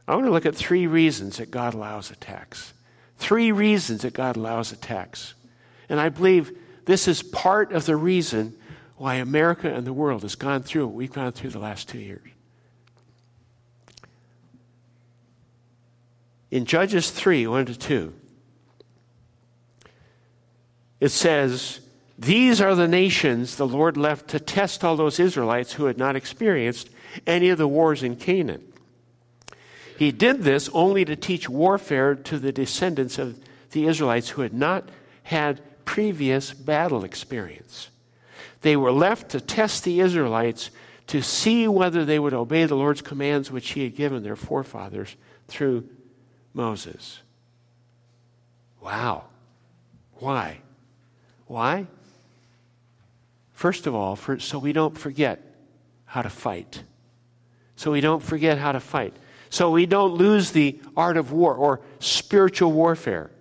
I 0.08 0.16
want 0.16 0.28
to 0.28 0.32
look 0.32 0.46
at 0.46 0.56
three 0.56 0.88
reasons 0.88 1.38
that 1.38 1.52
God 1.52 1.74
allows 1.74 2.12
attacks. 2.12 2.74
Three 3.18 3.52
reasons 3.52 4.02
that 4.02 4.14
God 4.14 4.36
allows 4.36 4.72
attacks. 4.72 5.34
And 5.90 6.00
I 6.00 6.10
believe 6.10 6.58
this 6.86 7.08
is 7.08 7.24
part 7.24 7.72
of 7.72 7.86
the 7.86 7.96
reason 7.96 8.56
why 8.98 9.16
America 9.16 9.74
and 9.74 9.86
the 9.86 9.94
world 9.94 10.22
has 10.22 10.36
gone 10.36 10.64
through 10.64 10.88
what 10.88 10.96
we've 10.96 11.12
gone 11.12 11.32
through 11.32 11.50
the 11.50 11.60
last 11.60 11.90
two 11.90 12.00
years. 12.00 12.22
In 16.52 16.66
Judges 16.66 17.12
3 17.12 17.48
1 17.48 17.66
to 17.66 17.78
2, 17.78 18.14
it 21.02 21.10
says, 21.10 21.82
These 22.18 22.62
are 22.62 22.76
the 22.76 22.88
nations 22.88 23.58
the 23.58 23.68
Lord 23.68 23.98
left 23.98 24.30
to 24.30 24.40
test 24.40 24.84
all 24.84 24.96
those 24.96 25.20
Israelites 25.20 25.74
who 25.74 25.86
had 25.86 25.98
not 25.98 26.16
experienced 26.16 26.90
any 27.28 27.50
of 27.50 27.58
the 27.58 27.68
wars 27.68 28.04
in 28.04 28.16
Canaan. 28.16 28.64
He 29.98 30.12
did 30.12 30.44
this 30.44 30.70
only 30.74 31.06
to 31.06 31.16
teach 31.16 31.50
warfare 31.50 32.16
to 32.16 32.38
the 32.38 32.52
descendants 32.52 33.18
of 33.18 33.40
the 33.72 33.86
Israelites 33.86 34.30
who 34.30 34.42
had 34.42 34.54
not 34.54 34.90
had 35.24 35.62
previous 35.86 36.54
battle 36.54 37.04
experience. 37.04 37.90
They 38.62 38.76
were 38.76 38.92
left 38.92 39.30
to 39.30 39.40
test 39.40 39.84
the 39.84 40.00
Israelites 40.00 40.70
to 41.08 41.22
see 41.22 41.68
whether 41.68 42.04
they 42.04 42.20
would 42.20 42.34
obey 42.34 42.66
the 42.66 42.76
Lord's 42.76 43.02
commands 43.02 43.52
which 43.52 43.72
He 43.72 43.84
had 43.84 43.96
given 43.96 44.24
their 44.24 44.36
forefathers 44.36 45.16
through 45.48 45.88
Moses. 46.54 47.20
Wow. 48.82 49.26
Why? 50.16 50.60
Why? 51.48 51.88
First 53.54 53.88
of 53.88 53.96
all, 53.96 54.16
for, 54.16 54.40
so 54.40 54.58
we 54.58 54.74
don't 54.74 54.98
forget 54.98 55.42
how 56.06 56.22
to 56.22 56.30
fight. 56.30 56.84
So 57.76 57.92
we 57.92 58.02
don't 58.02 58.24
forget 58.24 58.58
how 58.58 58.72
to 58.72 58.80
fight. 58.80 59.16
So 59.56 59.72
we 59.72 59.86
don't 59.86 60.16
lose 60.16 60.52
the 60.52 60.82
art 60.98 61.16
of 61.16 61.32
war 61.32 61.56
or 61.56 61.80
spiritual 62.00 62.74
warfare. 62.74 63.32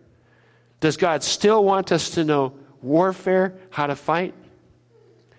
Does 0.78 0.96
God 0.96 1.24
still 1.24 1.64
want 1.64 1.90
us 1.90 2.10
to 2.10 2.22
know 2.22 2.54
warfare, 2.80 3.56
how 3.70 3.88
to 3.88 3.96
fight? 3.96 4.32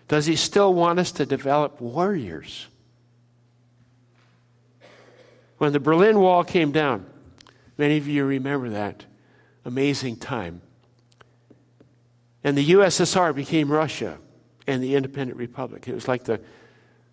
Does 0.09 0.25
He 0.25 0.35
still 0.35 0.73
want 0.73 0.99
us 0.99 1.13
to 1.13 1.25
develop 1.25 1.79
warriors? 1.79 2.67
When 5.57 5.71
the 5.71 5.79
Berlin 5.79 6.19
Wall 6.19 6.43
came 6.43 6.73
down, 6.73 7.05
many 7.77 7.95
of 7.95 8.05
you 8.05 8.25
remember 8.25 8.71
that 8.71 9.05
amazing 9.63 10.17
time. 10.17 10.61
And 12.43 12.57
the 12.57 12.71
USSR 12.71 13.33
became 13.33 13.71
Russia 13.71 14.17
and 14.67 14.83
the 14.83 14.95
independent 14.97 15.39
republic. 15.39 15.88
It 15.88 15.95
was 15.95 16.09
like 16.09 16.25
the, 16.25 16.41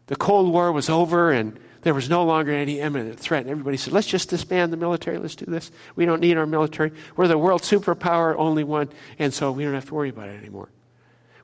the 0.08 0.16
Cold 0.16 0.52
War 0.52 0.72
was 0.72 0.90
over 0.90 1.30
and 1.30 1.60
there 1.82 1.94
was 1.94 2.08
no 2.08 2.24
longer 2.24 2.52
any 2.52 2.80
imminent 2.80 3.18
threat. 3.18 3.46
Everybody 3.46 3.76
said, 3.76 3.92
let's 3.92 4.06
just 4.06 4.30
disband 4.30 4.72
the 4.72 4.76
military. 4.76 5.18
Let's 5.18 5.34
do 5.34 5.46
this. 5.46 5.72
We 5.96 6.06
don't 6.06 6.20
need 6.20 6.36
our 6.36 6.46
military. 6.46 6.92
We're 7.16 7.26
the 7.26 7.36
world 7.36 7.62
superpower, 7.62 8.36
only 8.38 8.62
one. 8.64 8.88
And 9.18 9.34
so 9.34 9.50
we 9.50 9.64
don't 9.64 9.74
have 9.74 9.86
to 9.86 9.94
worry 9.94 10.08
about 10.08 10.28
it 10.28 10.38
anymore. 10.38 10.68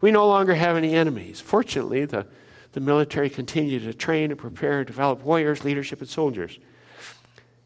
We 0.00 0.12
no 0.12 0.28
longer 0.28 0.54
have 0.54 0.76
any 0.76 0.94
enemies. 0.94 1.40
Fortunately, 1.40 2.04
the, 2.04 2.24
the 2.70 2.80
military 2.80 3.28
continued 3.28 3.82
to 3.82 3.94
train 3.94 4.30
and 4.30 4.38
prepare 4.38 4.78
and 4.78 4.86
develop 4.86 5.22
warriors, 5.24 5.64
leadership, 5.64 6.00
and 6.00 6.08
soldiers. 6.08 6.60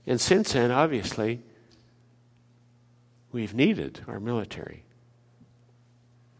And 0.06 0.18
since 0.18 0.54
then, 0.54 0.70
obviously, 0.70 1.42
we've 3.32 3.52
needed 3.52 4.00
our 4.08 4.18
military. 4.18 4.84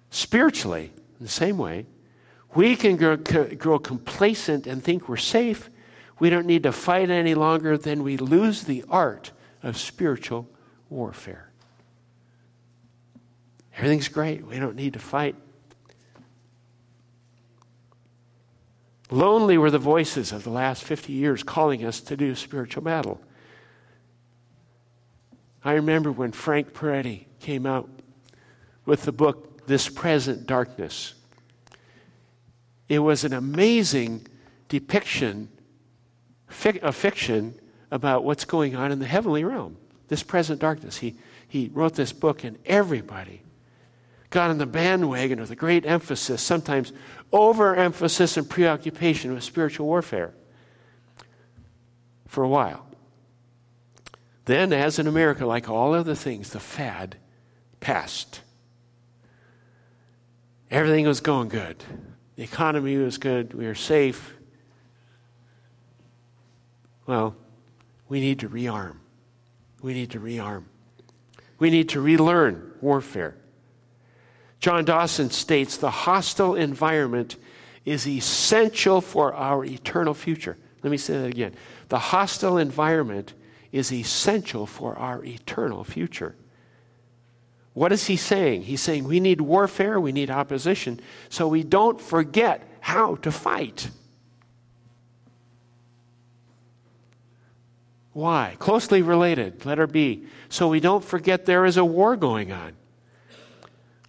Spiritually, 0.09 0.93
in 1.21 1.27
the 1.27 1.31
same 1.31 1.59
way, 1.59 1.85
we 2.55 2.75
can 2.75 2.97
grow, 2.97 3.17
grow 3.17 3.79
complacent 3.79 4.67
and 4.67 4.83
think 4.83 5.11
we're 5.11 5.17
safe 5.19 5.69
we 6.23 6.31
don't 6.31 6.47
need 6.47 6.63
to 6.63 6.71
fight 6.71 7.11
any 7.11 7.35
longer, 7.35 7.77
then 7.77 8.05
we 8.05 8.17
lose 8.17 8.63
the 8.63 8.85
art 8.89 9.33
of 9.61 9.77
spiritual 9.77 10.49
warfare. 10.89 11.51
Everything's 13.77 14.07
great. 14.07 14.47
We 14.47 14.61
don't 14.61 14.77
need 14.77 14.93
to 14.93 15.01
fight. 15.01 15.35
Lonely 19.11 19.59
were 19.59 19.73
the 19.73 19.81
voices 19.81 20.31
of 20.31 20.45
the 20.45 20.51
last 20.51 20.85
50 20.85 21.13
years 21.13 21.43
calling 21.43 21.85
us 21.85 22.01
to 22.03 22.17
do 22.17 22.37
spiritual 22.37 22.85
battle. 22.85 23.21
I 25.65 25.73
remember 25.73 26.13
when 26.13 26.31
Frank 26.31 26.73
Peretti 26.73 27.25
came 27.41 27.67
out 27.67 27.91
with 28.87 29.03
the 29.03 29.13
book, 29.13 29.67
This 29.67 29.89
Present 29.89 30.47
Darkness. 30.47 31.15
It 32.89 33.01
was 33.01 33.25
an 33.25 33.33
amazing 33.33 34.29
depiction, 34.69 35.49
a 36.83 36.93
fiction 36.93 37.55
about 37.91 38.25
what's 38.25 38.45
going 38.45 38.75
on 38.75 38.93
in 38.93 38.99
the 38.99 39.07
heavenly 39.07 39.45
realm, 39.45 39.77
this 40.09 40.23
present 40.23 40.61
darkness. 40.61 40.99
He, 40.99 41.17
he 41.47 41.71
wrote 41.73 41.95
this 41.95 42.13
book, 42.13 42.45
and 42.45 42.59
everybody 42.65 43.43
got 44.31 44.51
on 44.51 44.59
the 44.59 44.67
bandwagon 44.67 45.39
with 45.41 45.51
a 45.51 45.57
great 45.57 45.85
emphasis, 45.85 46.43
sometimes 46.43 46.93
overemphasis 47.33 48.37
and 48.37 48.49
preoccupation 48.49 49.35
with 49.35 49.45
spiritual 49.45 49.87
warfare 49.87 50.33
for 52.27 52.43
a 52.43 52.49
while. 52.49 52.87
Then, 54.47 54.73
as 54.73 54.99
in 54.99 55.07
America, 55.07 55.47
like 55.47 55.69
all 55.69 55.95
other 55.95 56.15
things, 56.15 56.51
the 56.51 56.61
fad 56.61 57.17
passed. 57.81 58.41
Everything 60.71 61.07
was 61.07 61.21
going 61.21 61.49
good. 61.49 61.85
The 62.37 62.43
economy 62.43 62.97
was 62.97 63.19
good. 63.19 63.53
We 63.53 63.67
were 63.67 63.75
safe. 63.75 64.35
Well, 67.13 67.37
we 68.09 68.21
need 68.21 68.39
to 68.39 68.49
rearm. 68.49 68.97
We 69.83 69.93
need 69.93 70.13
to 70.13 70.19
rearm. 70.19 70.65
We 71.59 71.69
need 71.69 71.91
to 71.91 72.01
relearn 72.01 72.73
warfare. 72.81 73.37
John 74.61 74.87
Dawson 74.87 75.29
states 75.29 75.77
the 75.77 75.91
hostile 75.91 76.55
environment 76.55 77.37
is 77.85 78.09
essential 78.09 79.03
for 79.03 79.35
our 79.35 79.63
eternal 79.63 80.15
future. 80.15 80.57
Let 80.83 80.91
me 80.91 80.97
say 80.97 81.19
that 81.19 81.27
again. 81.27 81.55
The 81.91 81.99
hostile 81.99 82.57
environment 82.57 83.35
is 83.73 83.93
essential 83.93 84.65
for 84.65 84.97
our 84.97 85.23
eternal 85.23 85.85
future. 85.85 86.35
What 87.75 87.93
is 87.93 88.07
he 88.07 88.17
saying? 88.17 88.63
He's 88.63 88.81
saying 88.81 89.05
we 89.05 89.21
need 89.21 89.43
warfare, 89.43 90.01
we 90.01 90.13
need 90.13 90.31
opposition, 90.31 90.99
so 91.29 91.47
we 91.47 91.63
don't 91.63 92.01
forget 92.01 92.67
how 92.81 93.17
to 93.17 93.31
fight. 93.31 93.91
Why? 98.13 98.57
Closely 98.59 99.03
related, 99.03 99.65
letter 99.65 99.87
B. 99.87 100.27
So 100.49 100.69
we 100.69 100.81
don't 100.81 101.05
forget 101.05 101.47
there 101.47 101.65
is 101.65 101.77
a 101.77 101.85
war 101.85 102.17
going 102.17 102.53
on. 102.53 102.75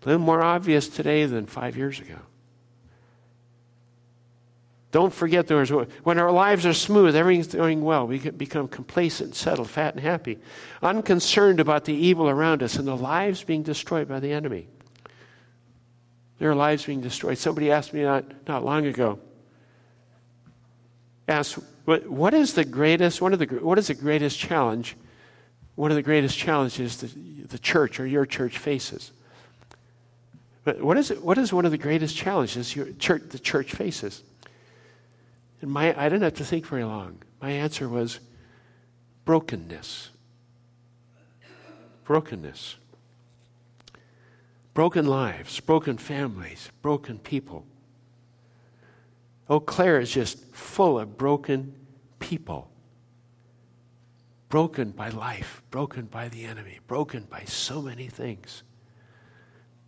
A 0.01 0.05
little 0.05 0.21
more 0.21 0.41
obvious 0.41 0.89
today 0.89 1.25
than 1.25 1.45
five 1.45 1.77
years 1.77 1.99
ago. 1.99 2.19
Don't 4.91 5.13
forget 5.13 5.47
there 5.47 5.61
is 5.61 5.71
war. 5.71 5.87
when 6.03 6.19
our 6.19 6.31
lives 6.31 6.67
are 6.67 6.73
smooth, 6.73 7.15
everything's 7.15 7.47
going 7.47 7.81
well, 7.81 8.05
we 8.05 8.19
become 8.19 8.67
complacent, 8.67 9.33
settled, 9.33 9.67
fat, 9.67 9.95
and 9.95 10.03
happy, 10.03 10.37
unconcerned 10.83 11.59
about 11.59 11.85
the 11.85 11.95
evil 11.95 12.29
around 12.29 12.61
us 12.61 12.75
and 12.75 12.87
the 12.87 12.95
lives 12.95 13.43
being 13.43 13.63
destroyed 13.63 14.07
by 14.07 14.19
the 14.19 14.31
enemy. 14.31 14.67
Their 16.37 16.53
lives 16.53 16.85
being 16.85 17.01
destroyed. 17.01 17.39
Somebody 17.39 17.71
asked 17.71 17.91
me 17.91 18.03
not, 18.03 18.25
not 18.47 18.63
long 18.63 18.85
ago, 18.85 19.17
asked, 21.27 21.57
what, 21.85 22.09
what 22.09 22.33
is 22.33 22.53
the 22.53 22.65
greatest, 22.65 23.21
one 23.21 23.33
of 23.33 23.39
the, 23.39 23.45
what 23.45 23.77
is 23.77 23.87
the 23.87 23.93
greatest 23.93 24.39
challenge, 24.39 24.95
one 25.75 25.91
of 25.91 25.95
the 25.95 26.01
greatest 26.01 26.37
challenges 26.37 26.97
the, 26.97 27.07
the 27.47 27.59
church 27.59 27.99
or 27.99 28.07
your 28.07 28.25
church 28.25 28.57
faces? 28.57 29.11
But 30.63 30.81
what 30.81 30.97
is, 30.97 31.09
what 31.09 31.37
is 31.37 31.51
one 31.51 31.65
of 31.65 31.71
the 31.71 31.77
greatest 31.77 32.15
challenges 32.15 32.75
your 32.75 32.91
church, 32.93 33.23
the 33.29 33.39
church 33.39 33.73
faces? 33.73 34.23
And 35.61 35.71
my, 35.71 35.97
I 35.99 36.07
didn't 36.07 36.23
have 36.23 36.35
to 36.35 36.45
think 36.45 36.65
very 36.67 36.85
long. 36.85 37.19
My 37.41 37.51
answer 37.51 37.89
was 37.89 38.19
brokenness. 39.25 40.09
Brokenness. 42.05 42.77
Broken 44.73 45.05
lives, 45.05 45.59
broken 45.59 45.97
families, 45.97 46.69
broken 46.81 47.19
people. 47.19 47.65
Eau 49.49 49.59
Claire 49.59 49.99
is 49.99 50.11
just 50.11 50.43
full 50.53 50.99
of 50.99 51.17
broken 51.17 51.75
people. 52.19 52.69
Broken 54.49 54.91
by 54.91 55.09
life, 55.09 55.61
broken 55.71 56.05
by 56.05 56.29
the 56.29 56.45
enemy, 56.45 56.79
broken 56.87 57.23
by 57.29 57.43
so 57.45 57.81
many 57.81 58.07
things. 58.07 58.63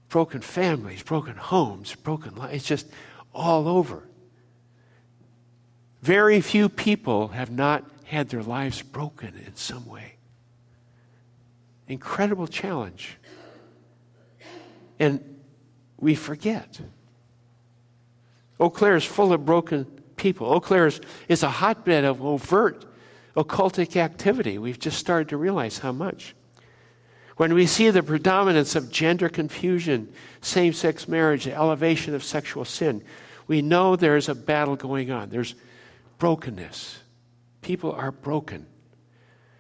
Broken 0.10 0.42
families, 0.42 1.04
broken 1.04 1.36
homes, 1.36 1.96
broken 1.96 2.36
lives. 2.36 2.56
It's 2.56 2.66
just 2.66 2.88
all 3.34 3.68
over. 3.68 4.08
Very 6.02 6.42
few 6.42 6.70
people 6.70 7.30
have 7.30 7.50
not 7.50 7.84
had 8.06 8.30
their 8.30 8.44
lives 8.44 8.82
broken 8.82 9.34
in 9.46 9.56
some 9.56 9.86
way. 9.88 10.16
Incredible 11.88 12.48
challenge. 12.48 13.18
And 15.00 15.42
we 15.98 16.16
forget. 16.16 16.80
Eau 18.60 18.70
Claire 18.70 18.96
is 18.96 19.04
full 19.04 19.34
of 19.34 19.46
broken 19.46 19.86
people. 20.16 20.48
Eau 20.48 20.60
Claire 20.60 20.88
is, 20.88 21.02
is 21.28 21.44
a 21.44 21.50
hotbed 21.50 22.06
of 22.06 22.24
overt 22.24 22.86
occultic 23.36 23.98
activity. 23.98 24.58
We've 24.58 24.80
just 24.80 24.98
started 24.98 25.30
to 25.30 25.38
realize 25.38 25.80
how 25.80 25.92
much. 25.92 26.36
When 27.38 27.54
we 27.54 27.68
see 27.68 27.90
the 27.90 28.02
predominance 28.02 28.76
of 28.76 28.90
gender 28.90 29.28
confusion, 29.28 30.14
same 30.42 30.72
sex 30.72 31.08
marriage, 31.08 31.44
the 31.44 31.54
elevation 31.54 32.16
of 32.16 32.24
sexual 32.24 32.64
sin, 32.64 33.04
we 33.48 33.62
know 33.62 33.96
there's 33.96 34.30
a 34.30 34.36
battle 34.36 34.78
going 34.78 35.12
on. 35.12 35.30
There's 35.30 35.54
brokenness. 36.18 37.00
People 37.62 37.92
are 37.92 38.12
broken. 38.12 38.66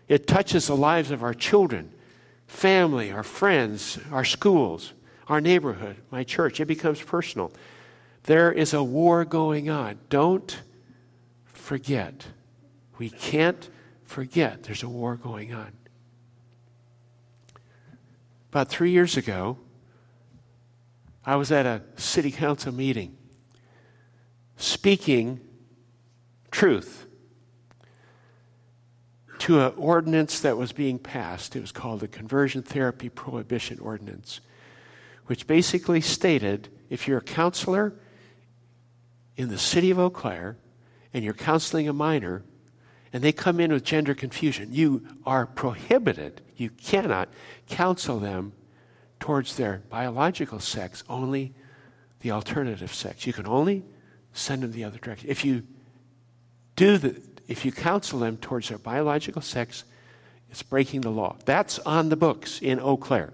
It 0.07 0.25
touches 0.25 0.67
the 0.67 0.75
lives 0.75 1.11
of 1.11 1.21
our 1.21 1.33
children, 1.33 1.91
family, 2.47 3.11
our 3.11 3.23
friends, 3.23 3.99
our 4.11 4.23
schools, 4.23 4.93
our 5.27 5.41
neighborhood, 5.41 5.97
my 6.11 6.23
church. 6.23 6.61
It 6.61 6.65
becomes 6.65 7.01
personal. 7.01 7.51
There 8.25 8.51
is 8.51 8.73
a 8.73 8.83
war 8.83 9.23
going 9.23 9.69
on. 9.69 9.99
Don't 10.09 10.61
forget. 11.45 12.25
We 12.97 13.09
can't 13.11 13.69
forget 14.03 14.63
there's 14.63 14.81
a 14.81 14.89
war 14.89 15.15
going 15.15 15.53
on. 15.53 15.73
About 18.49 18.69
three 18.69 18.91
years 18.91 19.15
ago, 19.15 19.59
I 21.23 21.35
was 21.35 21.51
at 21.51 21.65
a 21.67 21.83
city 21.97 22.31
council 22.31 22.73
meeting 22.73 23.15
speaking 24.57 25.41
truth 26.49 27.05
to 29.39 29.59
an 29.59 29.73
ordinance 29.77 30.39
that 30.39 30.57
was 30.57 30.71
being 30.71 30.97
passed. 30.97 31.55
It 31.55 31.61
was 31.61 31.71
called 31.71 31.99
the 31.99 32.07
Conversion 32.07 32.63
Therapy 32.63 33.09
Prohibition 33.09 33.79
Ordinance, 33.79 34.39
which 35.27 35.45
basically 35.45 36.01
stated 36.01 36.69
if 36.89 37.07
you're 37.07 37.19
a 37.19 37.21
counselor 37.21 37.93
in 39.37 39.49
the 39.49 39.57
city 39.57 39.91
of 39.91 39.99
Eau 39.99 40.09
Claire 40.09 40.57
and 41.13 41.23
you're 41.23 41.33
counseling 41.33 41.87
a 41.87 41.93
minor 41.93 42.43
and 43.13 43.23
they 43.23 43.31
come 43.31 43.59
in 43.59 43.71
with 43.71 43.83
gender 43.83 44.13
confusion, 44.13 44.73
you 44.73 45.05
are 45.25 45.45
prohibited. 45.45 46.41
You 46.57 46.69
cannot 46.69 47.29
counsel 47.67 48.19
them 48.19 48.53
towards 49.19 49.55
their 49.55 49.83
biological 49.89 50.59
sex, 50.59 51.03
only 51.09 51.53
the 52.19 52.31
alternative 52.31 52.93
sex. 52.93 53.25
You 53.25 53.33
can 53.33 53.47
only 53.47 53.85
send 54.33 54.63
them 54.63 54.71
the 54.71 54.83
other 54.83 54.97
direction. 54.97 55.29
If 55.29 55.45
you 55.45 55.63
do 56.75 56.97
the, 56.97 57.21
if 57.47 57.63
you 57.63 57.71
counsel 57.71 58.19
them 58.19 58.37
towards 58.37 58.69
their 58.69 58.77
biological 58.77 59.41
sex, 59.41 59.85
it's 60.49 60.63
breaking 60.63 61.01
the 61.01 61.09
law. 61.09 61.37
That's 61.45 61.79
on 61.79 62.09
the 62.09 62.15
books 62.15 62.59
in 62.61 62.79
Eau 62.79 62.97
Claire. 62.97 63.31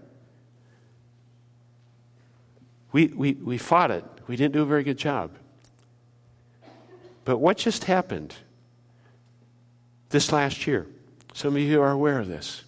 We, 2.91 3.07
we, 3.07 3.33
we 3.33 3.57
fought 3.57 3.89
it. 3.89 4.05
We 4.27 4.35
didn't 4.35 4.53
do 4.53 4.61
a 4.61 4.65
very 4.65 4.83
good 4.83 4.97
job. 4.97 5.31
But 7.25 7.38
what 7.38 7.57
just 7.57 7.86
happened 7.86 8.36
this 10.10 10.31
last 10.31 10.65
year? 10.65 10.88
Some 11.34 11.55
of 11.55 11.62
you 11.62 11.81
are 11.81 11.91
aware 11.91 12.19
of 12.19 12.27
this. 12.27 12.63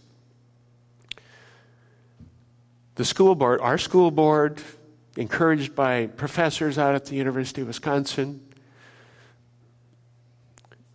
The 2.95 3.05
school 3.05 3.33
board, 3.33 3.59
our 3.61 3.77
school 3.77 4.11
board, 4.11 4.61
encouraged 5.17 5.75
by 5.75 6.07
professors 6.07 6.77
out 6.77 6.95
at 6.95 7.05
the 7.05 7.15
University 7.15 7.61
of 7.61 7.67
Wisconsin, 7.67 8.41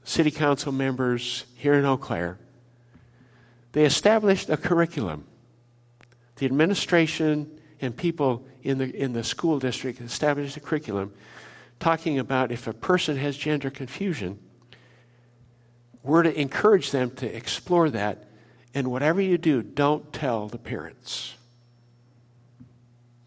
city 0.04 0.30
council 0.30 0.72
members 0.72 1.44
here 1.56 1.74
in 1.74 1.84
Eau 1.84 1.96
Claire, 1.96 2.38
they 3.72 3.84
established 3.84 4.48
a 4.48 4.56
curriculum. 4.56 5.26
The 6.36 6.46
administration 6.46 7.60
and 7.80 7.96
people 7.96 8.46
in 8.62 8.78
the, 8.78 8.94
in 8.94 9.12
the 9.12 9.22
school 9.22 9.58
district 9.58 10.00
established 10.00 10.56
a 10.56 10.60
curriculum 10.60 11.12
talking 11.80 12.18
about 12.18 12.52
if 12.52 12.66
a 12.66 12.72
person 12.72 13.16
has 13.16 13.36
gender 13.36 13.70
confusion, 13.70 14.38
we're 16.02 16.22
to 16.22 16.40
encourage 16.40 16.90
them 16.90 17.10
to 17.16 17.26
explore 17.26 17.90
that. 17.90 18.24
And 18.74 18.90
whatever 18.90 19.20
you 19.20 19.38
do, 19.38 19.62
don't 19.62 20.12
tell 20.12 20.48
the 20.48 20.58
parents. 20.58 21.34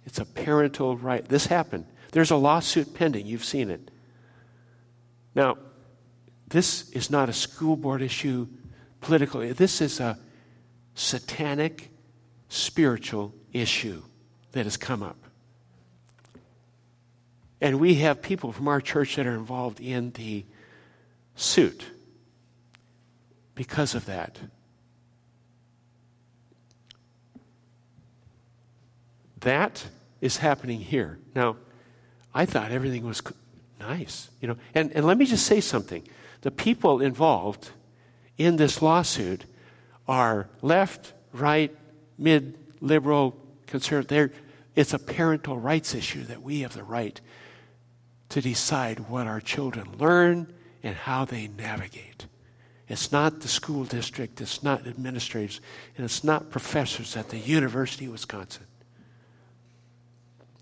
It's 0.06 0.20
a 0.20 0.26
parental 0.26 0.98
right. 0.98 1.24
This 1.26 1.46
happened. 1.46 1.86
There's 2.12 2.32
a 2.32 2.36
lawsuit 2.36 2.94
pending. 2.94 3.26
You've 3.26 3.46
seen 3.46 3.70
it. 3.70 3.92
Now, 5.34 5.58
this 6.48 6.90
is 6.92 7.10
not 7.10 7.30
a 7.30 7.34
school 7.34 7.78
board 7.78 8.02
issue 8.02 8.48
politically. 9.00 9.54
This 9.54 9.80
is 9.80 10.00
a 10.00 10.20
satanic 10.96 11.90
spiritual 12.50 13.34
issue 13.54 14.04
that 14.52 14.66
has 14.66 14.76
come 14.76 15.02
up. 15.02 15.21
And 17.62 17.80
we 17.80 17.96
have 17.96 18.24
people 18.24 18.52
from 18.52 18.68
our 18.68 18.82
church 18.82 19.16
that 19.16 19.28
are 19.28 19.36
involved 19.36 19.80
in 19.80 20.12
the 20.12 20.44
suit 21.36 21.86
because 23.54 23.94
of 23.94 24.06
that. 24.06 24.40
That 29.42 29.86
is 30.22 30.38
happening 30.38 30.80
here. 30.80 31.20
Now, 31.36 31.58
I 32.34 32.46
thought 32.46 32.72
everything 32.72 33.06
was 33.06 33.22
nice, 33.80 34.30
you 34.40 34.48
know. 34.48 34.58
And, 34.74 34.92
and 34.94 35.06
let 35.06 35.18
me 35.18 35.26
just 35.26 35.46
say 35.46 35.62
something. 35.62 36.08
The 36.42 36.52
people 36.52 37.02
involved 37.02 37.70
in 38.38 38.56
this 38.56 38.82
lawsuit 38.82 39.46
are 40.08 40.50
left, 40.62 41.14
right, 41.32 41.76
mid, 42.18 42.58
liberal, 42.80 43.36
conservative. 43.68 44.36
it's 44.76 44.94
a 44.94 45.00
parental 45.00 45.58
rights 45.58 45.94
issue 45.94 46.24
that 46.24 46.42
we 46.42 46.62
have 46.62 46.74
the 46.74 46.84
right 46.84 47.22
to 48.32 48.42
decide 48.42 49.10
what 49.10 49.28
our 49.28 49.42
children 49.42 49.88
learn 50.00 50.52
and 50.82 50.96
how 50.96 51.26
they 51.26 51.48
navigate. 51.48 52.26
It's 52.88 53.12
not 53.12 53.42
the 53.42 53.50
school 53.50 53.84
district, 53.84 54.40
it's 54.40 54.64
not 54.64 54.88
administrators, 54.88 55.60
and 55.98 56.06
it's 56.06 56.24
not 56.24 56.50
professors 56.50 57.18
at 57.18 57.30
the 57.30 57.38
University 57.38 58.06
of 58.06 58.14
Wisconsin. 58.14 58.66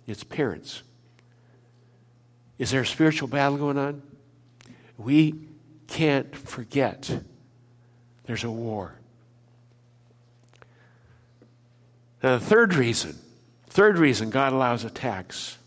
It's 0.08 0.24
parents. 0.24 0.82
Is 2.58 2.72
there 2.72 2.82
a 2.82 2.86
spiritual 2.88 3.28
battle 3.28 3.58
going 3.58 3.78
on? 3.78 4.02
We 4.98 5.36
can't 5.88 6.36
forget 6.36 7.22
there's 8.24 8.44
a 8.44 8.52
war. 8.52 8.96
Now, 12.24 12.38
the 12.38 12.46
third 12.46 12.74
reason, 12.74 13.18
third 13.68 14.00
reason 14.00 14.32
God 14.32 14.54
allows 14.54 14.84
attacks 14.84 15.59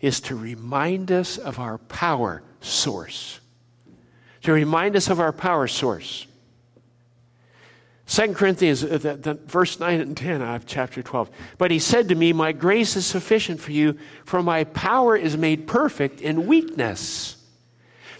is 0.00 0.20
to 0.20 0.36
remind 0.36 1.10
us 1.10 1.38
of 1.38 1.58
our 1.58 1.78
power 1.78 2.42
source. 2.60 3.40
To 4.42 4.52
remind 4.52 4.96
us 4.96 5.10
of 5.10 5.20
our 5.20 5.32
power 5.32 5.66
source. 5.66 6.26
2 8.08 8.32
Corinthians, 8.32 8.82
uh, 8.82 8.98
the, 8.98 9.16
the, 9.16 9.34
verse 9.34 9.78
9 9.78 10.00
and 10.00 10.16
10 10.16 10.40
of 10.40 10.64
chapter 10.66 11.02
12. 11.02 11.30
But 11.58 11.70
he 11.70 11.78
said 11.78 12.08
to 12.08 12.14
me, 12.14 12.32
My 12.32 12.52
grace 12.52 12.96
is 12.96 13.04
sufficient 13.04 13.60
for 13.60 13.72
you, 13.72 13.98
for 14.24 14.42
my 14.42 14.64
power 14.64 15.14
is 15.14 15.36
made 15.36 15.66
perfect 15.66 16.22
in 16.22 16.46
weakness. 16.46 17.36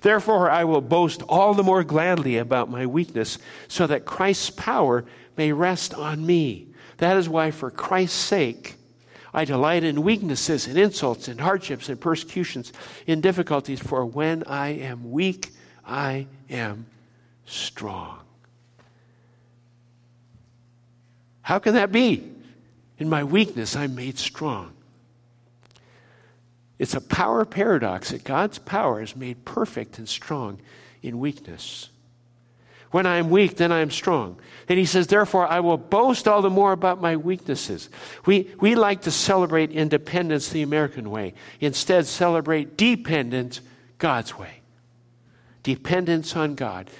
Therefore, 0.02 0.50
I 0.50 0.64
will 0.64 0.82
boast 0.82 1.22
all 1.22 1.54
the 1.54 1.62
more 1.62 1.84
gladly 1.84 2.36
about 2.36 2.70
my 2.70 2.86
weakness, 2.86 3.38
so 3.66 3.86
that 3.86 4.04
Christ's 4.04 4.50
power 4.50 5.04
may 5.36 5.52
rest 5.52 5.94
on 5.94 6.24
me. 6.24 6.68
That 6.98 7.16
is 7.16 7.28
why, 7.28 7.50
for 7.50 7.70
Christ's 7.70 8.18
sake, 8.18 8.76
I 9.38 9.44
delight 9.44 9.84
in 9.84 10.02
weaknesses 10.02 10.66
and 10.66 10.76
insults 10.76 11.28
and 11.28 11.40
hardships 11.40 11.88
and 11.88 12.00
persecutions, 12.00 12.72
in 13.06 13.20
difficulties, 13.20 13.78
for 13.78 14.04
when 14.04 14.42
I 14.48 14.70
am 14.70 15.12
weak, 15.12 15.52
I 15.86 16.26
am 16.50 16.86
strong. 17.44 18.18
How 21.42 21.60
can 21.60 21.74
that 21.74 21.92
be? 21.92 22.32
In 22.98 23.08
my 23.08 23.22
weakness, 23.22 23.76
I'm 23.76 23.94
made 23.94 24.18
strong. 24.18 24.72
It's 26.80 26.94
a 26.94 27.00
power 27.00 27.44
paradox 27.44 28.10
that 28.10 28.24
God's 28.24 28.58
power 28.58 29.00
is 29.00 29.14
made 29.14 29.44
perfect 29.44 29.98
and 29.98 30.08
strong 30.08 30.58
in 31.00 31.20
weakness. 31.20 31.90
When 32.90 33.04
I 33.04 33.16
am 33.16 33.28
weak, 33.28 33.56
then 33.56 33.70
I 33.70 33.80
am 33.80 33.90
strong. 33.90 34.40
And 34.68 34.78
he 34.78 34.86
says, 34.86 35.06
Therefore, 35.06 35.46
I 35.46 35.60
will 35.60 35.76
boast 35.76 36.26
all 36.26 36.40
the 36.40 36.50
more 36.50 36.72
about 36.72 37.02
my 37.02 37.16
weaknesses. 37.16 37.90
We, 38.24 38.54
we 38.60 38.74
like 38.74 39.02
to 39.02 39.10
celebrate 39.10 39.70
independence 39.70 40.48
the 40.48 40.62
American 40.62 41.10
way. 41.10 41.34
Instead, 41.60 42.06
celebrate 42.06 42.78
dependence 42.78 43.60
God's 43.98 44.38
way. 44.38 44.60
Dependence 45.62 46.34
on 46.34 46.54
God. 46.54 46.90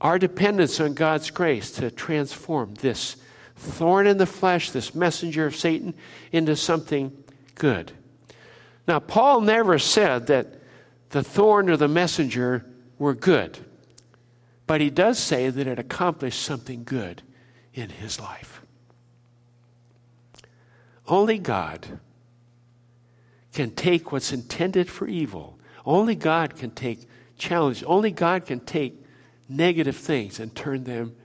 Our 0.00 0.18
dependence 0.18 0.78
on 0.78 0.94
God's 0.94 1.30
grace 1.30 1.70
to 1.72 1.90
transform 1.90 2.74
this 2.74 3.16
thorn 3.56 4.06
in 4.06 4.18
the 4.18 4.26
flesh, 4.26 4.70
this 4.70 4.94
messenger 4.94 5.46
of 5.46 5.56
Satan, 5.56 5.94
into 6.32 6.56
something 6.56 7.12
good. 7.54 7.92
Now, 8.86 8.98
Paul 8.98 9.42
never 9.42 9.78
said 9.78 10.26
that 10.26 10.60
the 11.10 11.22
thorn 11.22 11.70
or 11.70 11.76
the 11.76 11.88
messenger 11.88 12.66
were 12.98 13.14
good. 13.14 13.58
But 14.70 14.80
he 14.80 14.88
does 14.88 15.18
say 15.18 15.50
that 15.50 15.66
it 15.66 15.80
accomplished 15.80 16.40
something 16.40 16.84
good 16.84 17.22
in 17.74 17.90
his 17.90 18.20
life. 18.20 18.62
Only 21.08 21.38
God 21.40 21.98
can 23.52 23.72
take 23.72 24.12
what's 24.12 24.32
intended 24.32 24.88
for 24.88 25.08
evil. 25.08 25.58
Only 25.84 26.14
God 26.14 26.54
can 26.54 26.70
take 26.70 27.08
challenge. 27.36 27.82
Only 27.84 28.12
God 28.12 28.46
can 28.46 28.60
take 28.60 29.04
negative 29.48 29.96
things 29.96 30.38
and 30.38 30.54
turn 30.54 30.84
them 30.84 31.16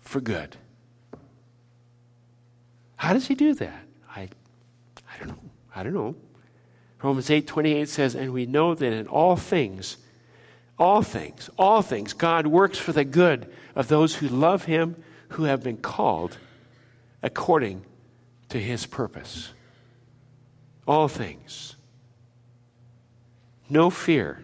for 0.00 0.20
good. 0.20 0.56
How 2.96 3.12
does 3.12 3.28
he 3.28 3.36
do 3.36 3.54
that? 3.54 3.84
I, 4.16 4.22
I 5.08 5.18
don't 5.20 5.28
know. 5.28 5.50
I 5.76 5.84
don't 5.84 5.94
know. 5.94 6.16
Romans 7.00 7.30
8 7.30 7.46
28 7.46 7.88
says, 7.88 8.16
And 8.16 8.32
we 8.32 8.44
know 8.44 8.74
that 8.74 8.92
in 8.92 9.06
all 9.06 9.36
things, 9.36 9.98
all 10.80 11.02
things, 11.02 11.50
all 11.58 11.82
things, 11.82 12.14
God 12.14 12.46
works 12.46 12.78
for 12.78 12.92
the 12.92 13.04
good 13.04 13.52
of 13.76 13.88
those 13.88 14.16
who 14.16 14.28
love 14.28 14.64
Him, 14.64 14.96
who 15.28 15.44
have 15.44 15.62
been 15.62 15.76
called 15.76 16.38
according 17.22 17.84
to 18.48 18.58
His 18.58 18.86
purpose. 18.86 19.52
All 20.88 21.06
things. 21.06 21.76
No 23.68 23.90
fear. 23.90 24.42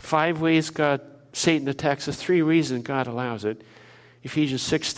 Five 0.00 0.40
ways 0.40 0.70
God, 0.70 1.02
Satan 1.34 1.68
attacks 1.68 2.08
us, 2.08 2.16
three 2.16 2.40
reasons 2.40 2.82
God 2.82 3.06
allows 3.06 3.44
it. 3.44 3.62
Ephesians 4.22 4.62
6 4.62 4.94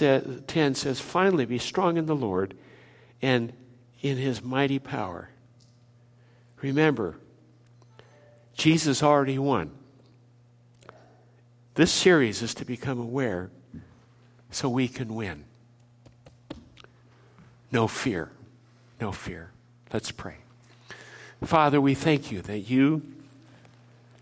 10 0.46 0.74
says, 0.76 1.00
Finally, 1.00 1.46
be 1.46 1.58
strong 1.58 1.96
in 1.96 2.06
the 2.06 2.14
Lord 2.14 2.54
and 3.20 3.52
in 4.00 4.18
his 4.18 4.40
mighty 4.40 4.78
power. 4.78 5.30
Remember, 6.62 7.18
Jesus 8.56 9.02
already 9.02 9.38
won. 9.38 9.70
This 11.74 11.92
series 11.92 12.40
is 12.40 12.54
to 12.54 12.64
become 12.64 12.98
aware 12.98 13.50
so 14.50 14.68
we 14.68 14.88
can 14.88 15.14
win. 15.14 15.44
No 17.70 17.86
fear. 17.86 18.30
No 19.00 19.12
fear. 19.12 19.50
Let's 19.92 20.10
pray. 20.10 20.36
Father, 21.44 21.80
we 21.80 21.94
thank 21.94 22.32
you 22.32 22.40
that 22.42 22.60
you 22.60 23.02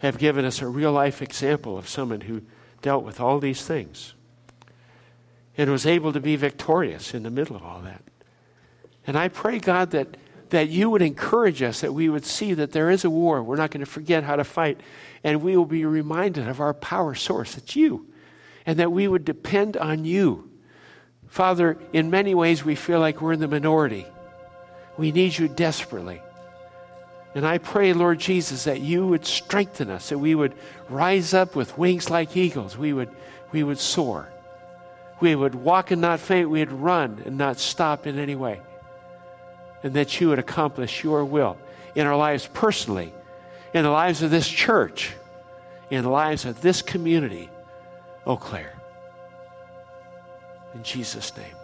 have 0.01 0.19
given 0.19 0.45
us 0.45 0.61
a 0.61 0.67
real 0.67 0.93
life 0.93 1.23
example 1.23 1.79
of 1.79 1.89
someone 1.89 2.23
who 2.23 2.43
dealt 2.83 3.05
with 3.05 3.21
all 3.21 3.39
these 3.39 3.65
things 3.65 4.15
and 5.57 5.71
was 5.71 5.87
able 5.87 6.13
to 6.13 6.21
be 6.21 6.35
victorious 6.35 7.15
in 7.15 7.23
the 7.23 7.31
middle 7.31 7.55
of 7.55 7.63
all 7.63 7.81
that. 7.83 8.03
And 9.07 9.17
I 9.17 9.29
pray, 9.29 9.61
God, 9.61 9.93
that 9.93 10.17
that 10.55 10.69
you 10.69 10.89
would 10.89 11.03
encourage 11.03 11.63
us, 11.63 11.81
that 11.81 11.93
we 11.93 12.09
would 12.09 12.25
see 12.25 12.55
that 12.55 12.71
there 12.71 12.89
is 12.89 13.05
a 13.05 13.11
war. 13.11 13.43
We're 13.43 13.57
not 13.57 13.73
going 13.73 13.85
to 13.85 13.91
forget 13.91 14.23
how 14.23 14.37
to 14.37 14.45
fight. 14.45 14.81
And 15.25 15.43
we 15.43 15.57
will 15.57 15.65
be 15.65 15.85
reminded 15.85 16.47
of 16.47 16.61
our 16.61 16.73
power 16.73 17.17
source. 17.17 17.57
It's 17.57 17.75
you. 17.75 18.07
And 18.65 18.79
that 18.79 18.93
we 18.93 19.09
would 19.09 19.25
depend 19.25 19.77
on 19.77 20.05
you. 20.05 20.49
Father, 21.27 21.77
in 21.93 22.09
many 22.09 22.37
ways, 22.37 22.65
we 22.65 22.77
feel 22.77 23.01
like 23.01 23.21
we're 23.21 23.33
in 23.33 23.41
the 23.41 23.49
minority. 23.49 24.07
We 24.97 25.11
need 25.11 25.37
you 25.37 25.49
desperately. 25.49 26.23
And 27.35 27.45
I 27.45 27.59
pray, 27.59 27.93
Lord 27.93 28.21
Jesus, 28.21 28.63
that 28.63 28.81
you 28.81 29.09
would 29.09 29.27
strengthen 29.27 29.91
us, 29.91 30.11
that 30.11 30.19
we 30.19 30.37
would 30.37 30.55
rise 30.89 31.35
up 31.35 31.57
with 31.57 31.77
wings 31.77 32.11
like 32.11 32.37
eagles. 32.37 32.79
We 32.79 32.93
would, 32.93 33.11
we 33.51 33.65
would 33.65 33.81
soar. 33.81 34.29
We 35.19 35.35
would 35.35 35.57
walk 35.57 35.91
and 35.91 36.01
not 36.01 36.21
faint. 36.21 36.49
We 36.49 36.61
would 36.61 36.71
run 36.71 37.23
and 37.27 37.37
not 37.37 37.59
stop 37.59 38.07
in 38.07 38.21
any 38.21 38.37
way 38.37 38.61
and 39.85 39.95
that 39.95 40.21
you 40.21 40.31
would 40.31 40.39
accomplish 40.41 41.05
your 41.05 41.25
will 41.25 41.57
in 41.95 42.07
our 42.07 42.17
lives 42.17 42.49
personally, 42.53 43.13
in 43.73 43.85
the 43.85 43.91
lives 43.91 44.23
of 44.23 44.31
this 44.31 44.49
church, 44.49 45.13
in 45.91 46.03
the 46.03 46.11
lives 46.11 46.47
of 46.47 46.61
this 46.63 46.83
community, 46.83 47.51
Eau 48.27 48.37
Claire. 48.37 48.75
In 50.75 50.83
Jesus' 50.83 51.37
name. 51.37 51.55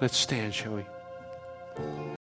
Let's 0.00 0.16
stand, 0.16 0.52
shall 0.52 0.74
we? 0.74 2.17